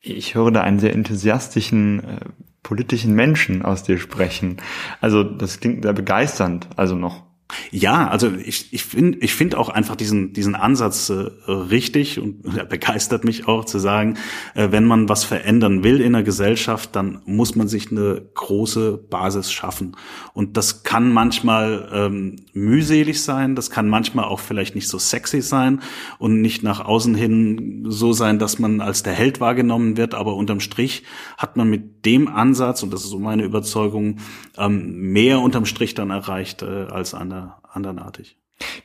Ich 0.00 0.34
höre 0.34 0.50
da 0.50 0.60
einen 0.60 0.80
sehr 0.80 0.92
enthusiastischen 0.92 2.04
äh, 2.04 2.20
politischen 2.62 3.14
Menschen 3.14 3.62
aus 3.62 3.82
dir 3.82 3.98
sprechen. 3.98 4.58
Also 5.00 5.22
das 5.22 5.60
klingt 5.60 5.84
sehr 5.84 5.92
begeisternd, 5.92 6.68
also 6.76 6.94
noch 6.94 7.22
ja, 7.70 8.08
also 8.08 8.30
ich, 8.32 8.72
ich 8.72 8.84
finde 8.84 9.18
ich 9.18 9.34
finde 9.34 9.58
auch 9.58 9.68
einfach 9.68 9.96
diesen, 9.96 10.32
diesen 10.32 10.54
Ansatz 10.54 11.10
äh, 11.10 11.30
richtig 11.48 12.18
und 12.18 12.44
er 12.56 12.64
begeistert 12.64 13.24
mich 13.24 13.46
auch 13.46 13.66
zu 13.66 13.78
sagen, 13.78 14.16
äh, 14.54 14.68
wenn 14.70 14.86
man 14.86 15.08
was 15.08 15.24
verändern 15.24 15.84
will 15.84 16.00
in 16.00 16.14
der 16.14 16.22
Gesellschaft, 16.22 16.96
dann 16.96 17.20
muss 17.26 17.54
man 17.54 17.68
sich 17.68 17.90
eine 17.90 18.22
große 18.34 18.98
Basis 19.10 19.52
schaffen. 19.52 19.96
Und 20.32 20.56
das 20.56 20.84
kann 20.84 21.12
manchmal 21.12 21.90
ähm, 21.92 22.36
mühselig 22.54 23.22
sein, 23.22 23.54
das 23.54 23.70
kann 23.70 23.88
manchmal 23.88 24.24
auch 24.24 24.40
vielleicht 24.40 24.74
nicht 24.74 24.88
so 24.88 24.98
sexy 24.98 25.42
sein 25.42 25.82
und 26.18 26.40
nicht 26.40 26.62
nach 26.62 26.84
außen 26.84 27.14
hin 27.14 27.84
so 27.88 28.14
sein, 28.14 28.38
dass 28.38 28.58
man 28.58 28.80
als 28.80 29.02
der 29.02 29.12
Held 29.12 29.40
wahrgenommen 29.40 29.98
wird, 29.98 30.14
aber 30.14 30.34
unterm 30.34 30.60
Strich 30.60 31.02
hat 31.36 31.56
man 31.56 31.68
mit 31.68 32.06
dem 32.06 32.26
Ansatz, 32.28 32.82
und 32.82 32.92
das 32.92 33.04
ist 33.04 33.10
so 33.10 33.18
meine 33.18 33.44
Überzeugung, 33.44 34.16
ähm, 34.56 35.12
mehr 35.12 35.40
unterm 35.40 35.66
Strich 35.66 35.94
dann 35.94 36.10
erreicht 36.10 36.62
äh, 36.62 36.86
als 36.90 37.14
an 37.14 37.30
der 37.30 37.58
anderartig. 37.72 38.36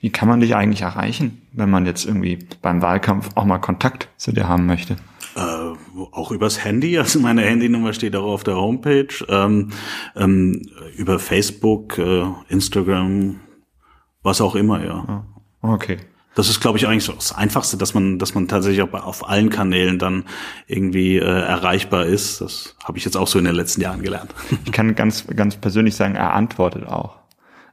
Wie 0.02 0.10
kann 0.10 0.28
man 0.28 0.40
dich 0.40 0.56
eigentlich 0.56 0.82
erreichen, 0.82 1.42
wenn 1.54 1.70
man 1.70 1.86
jetzt 1.86 2.06
irgendwie 2.06 2.40
beim 2.62 2.82
Wahlkampf 2.82 3.30
auch 3.36 3.46
mal 3.46 3.60
Kontakt 3.60 4.10
zu 4.18 4.32
dir 4.32 4.48
haben 4.48 4.66
möchte? 4.66 4.96
Äh, 5.36 5.40
auch 6.12 6.32
übers 6.32 6.64
Handy, 6.64 6.98
also 6.98 7.20
meine 7.20 7.44
Handynummer 7.44 7.94
steht 7.94 8.16
auch 8.16 8.26
auf 8.26 8.44
der 8.44 8.56
Homepage, 8.56 9.08
ähm, 9.28 9.70
ähm, 10.16 10.64
über 10.98 11.20
Facebook, 11.20 11.98
äh, 12.00 12.26
Instagram, 12.50 13.40
was 14.24 14.42
auch 14.42 14.56
immer, 14.56 14.84
ja. 14.84 15.26
Ah, 15.62 15.74
okay. 15.74 15.98
Das 16.40 16.48
ist, 16.48 16.62
glaube 16.62 16.78
ich, 16.78 16.88
eigentlich 16.88 17.04
so 17.04 17.12
das 17.12 17.36
Einfachste, 17.36 17.76
dass 17.76 17.94
man, 17.94 18.18
dass 18.18 18.34
man 18.34 18.48
tatsächlich 18.48 18.82
auch 18.82 18.94
auf 18.94 19.28
allen 19.28 19.50
Kanälen 19.50 20.00
dann 20.00 20.24
irgendwie 20.68 21.18
äh, 21.18 21.26
erreichbar 21.26 22.06
ist. 22.06 22.40
Das 22.40 22.78
habe 22.82 22.98
ich 22.98 23.04
jetzt 23.04 23.18
auch 23.18 23.28
so 23.28 23.40
in 23.40 23.44
den 23.44 23.56
letzten 23.56 23.82
Jahren 23.82 24.02
gelernt. 24.02 24.34
Ich 24.64 24.72
kann 24.72 24.96
ganz, 24.96 25.28
ganz 25.28 25.58
persönlich 25.58 25.98
sagen, 25.98 26.16
er 26.16 26.34
antwortet 26.34 26.88
auch. 26.88 27.18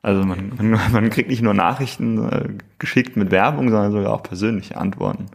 Also 0.03 0.25
man, 0.25 0.51
man, 0.57 0.81
man 0.91 1.11
kriegt 1.11 1.31
nicht 1.31 1.43
nur 1.43 1.55
Nachrichten 1.55 2.29
äh, 2.29 2.49
geschickt 2.81 3.17
mit 3.17 3.31
Werbung, 3.31 3.71
sondern 3.71 3.93
sogar 3.93 4.13
auch 4.13 4.25
persönliche 4.25 4.77
Antworten. 4.77 5.27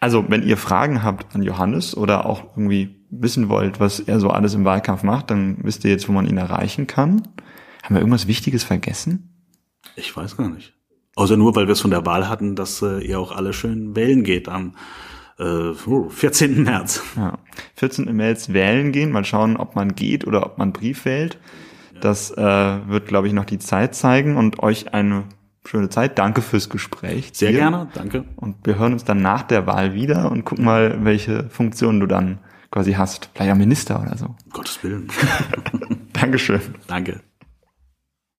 Also 0.00 0.24
wenn 0.30 0.42
ihr 0.42 0.56
Fragen 0.56 1.02
habt 1.02 1.34
an 1.34 1.42
Johannes 1.42 1.94
oder 1.94 2.24
auch 2.24 2.56
irgendwie 2.56 2.96
wissen 3.10 3.50
wollt, 3.50 3.80
was 3.80 4.00
er 4.00 4.18
so 4.18 4.30
alles 4.30 4.54
im 4.54 4.64
Wahlkampf 4.64 5.02
macht, 5.02 5.30
dann 5.30 5.58
wisst 5.62 5.84
ihr 5.84 5.90
jetzt, 5.90 6.08
wo 6.08 6.12
man 6.12 6.26
ihn 6.26 6.38
erreichen 6.38 6.86
kann. 6.86 7.28
Haben 7.82 7.96
wir 7.96 8.00
irgendwas 8.00 8.28
Wichtiges 8.28 8.64
vergessen? 8.64 9.50
Ich 9.94 10.16
weiß 10.16 10.38
gar 10.38 10.48
nicht. 10.48 10.72
Außer 11.14 11.36
nur, 11.36 11.54
weil 11.54 11.66
wir 11.66 11.72
es 11.72 11.80
von 11.80 11.90
der 11.90 12.06
Wahl 12.06 12.28
hatten, 12.28 12.56
dass 12.56 12.82
äh, 12.82 12.98
ihr 12.98 13.20
auch 13.20 13.32
alle 13.32 13.52
schön 13.52 13.94
wählen 13.94 14.24
geht 14.24 14.48
am 14.48 14.74
äh, 15.38 15.74
14. 15.74 16.62
März. 16.62 17.02
Ja. 17.16 17.38
14. 17.76 18.14
März 18.14 18.50
wählen 18.50 18.92
gehen, 18.92 19.12
mal 19.12 19.24
schauen, 19.24 19.56
ob 19.56 19.76
man 19.76 19.94
geht 19.94 20.26
oder 20.26 20.46
ob 20.46 20.58
man 20.58 20.72
Brief 20.72 21.04
wählt. 21.04 21.38
Das 22.00 22.30
äh, 22.30 22.42
wird, 22.88 23.06
glaube 23.06 23.28
ich, 23.28 23.32
noch 23.32 23.44
die 23.44 23.58
Zeit 23.58 23.94
zeigen 23.94 24.36
und 24.36 24.60
euch 24.60 24.92
eine 24.94 25.24
schöne 25.64 25.88
Zeit. 25.88 26.18
Danke 26.18 26.42
fürs 26.42 26.68
Gespräch. 26.68 27.30
Sehr 27.32 27.52
dir. 27.52 27.58
gerne, 27.58 27.88
danke. 27.94 28.24
Und 28.36 28.56
wir 28.64 28.78
hören 28.78 28.92
uns 28.92 29.04
dann 29.04 29.22
nach 29.22 29.42
der 29.42 29.66
Wahl 29.66 29.94
wieder 29.94 30.30
und 30.30 30.44
gucken 30.44 30.64
mal, 30.64 31.04
welche 31.04 31.48
Funktionen 31.48 32.00
du 32.00 32.06
dann 32.06 32.38
quasi 32.70 32.94
hast. 32.94 33.30
Vielleicht 33.34 33.52
auch 33.52 33.56
Minister 33.56 34.00
oder 34.02 34.16
so. 34.16 34.26
Um 34.26 34.36
Gottes 34.52 34.82
Willen. 34.82 35.08
Dankeschön. 36.12 36.60
Danke. 36.86 37.20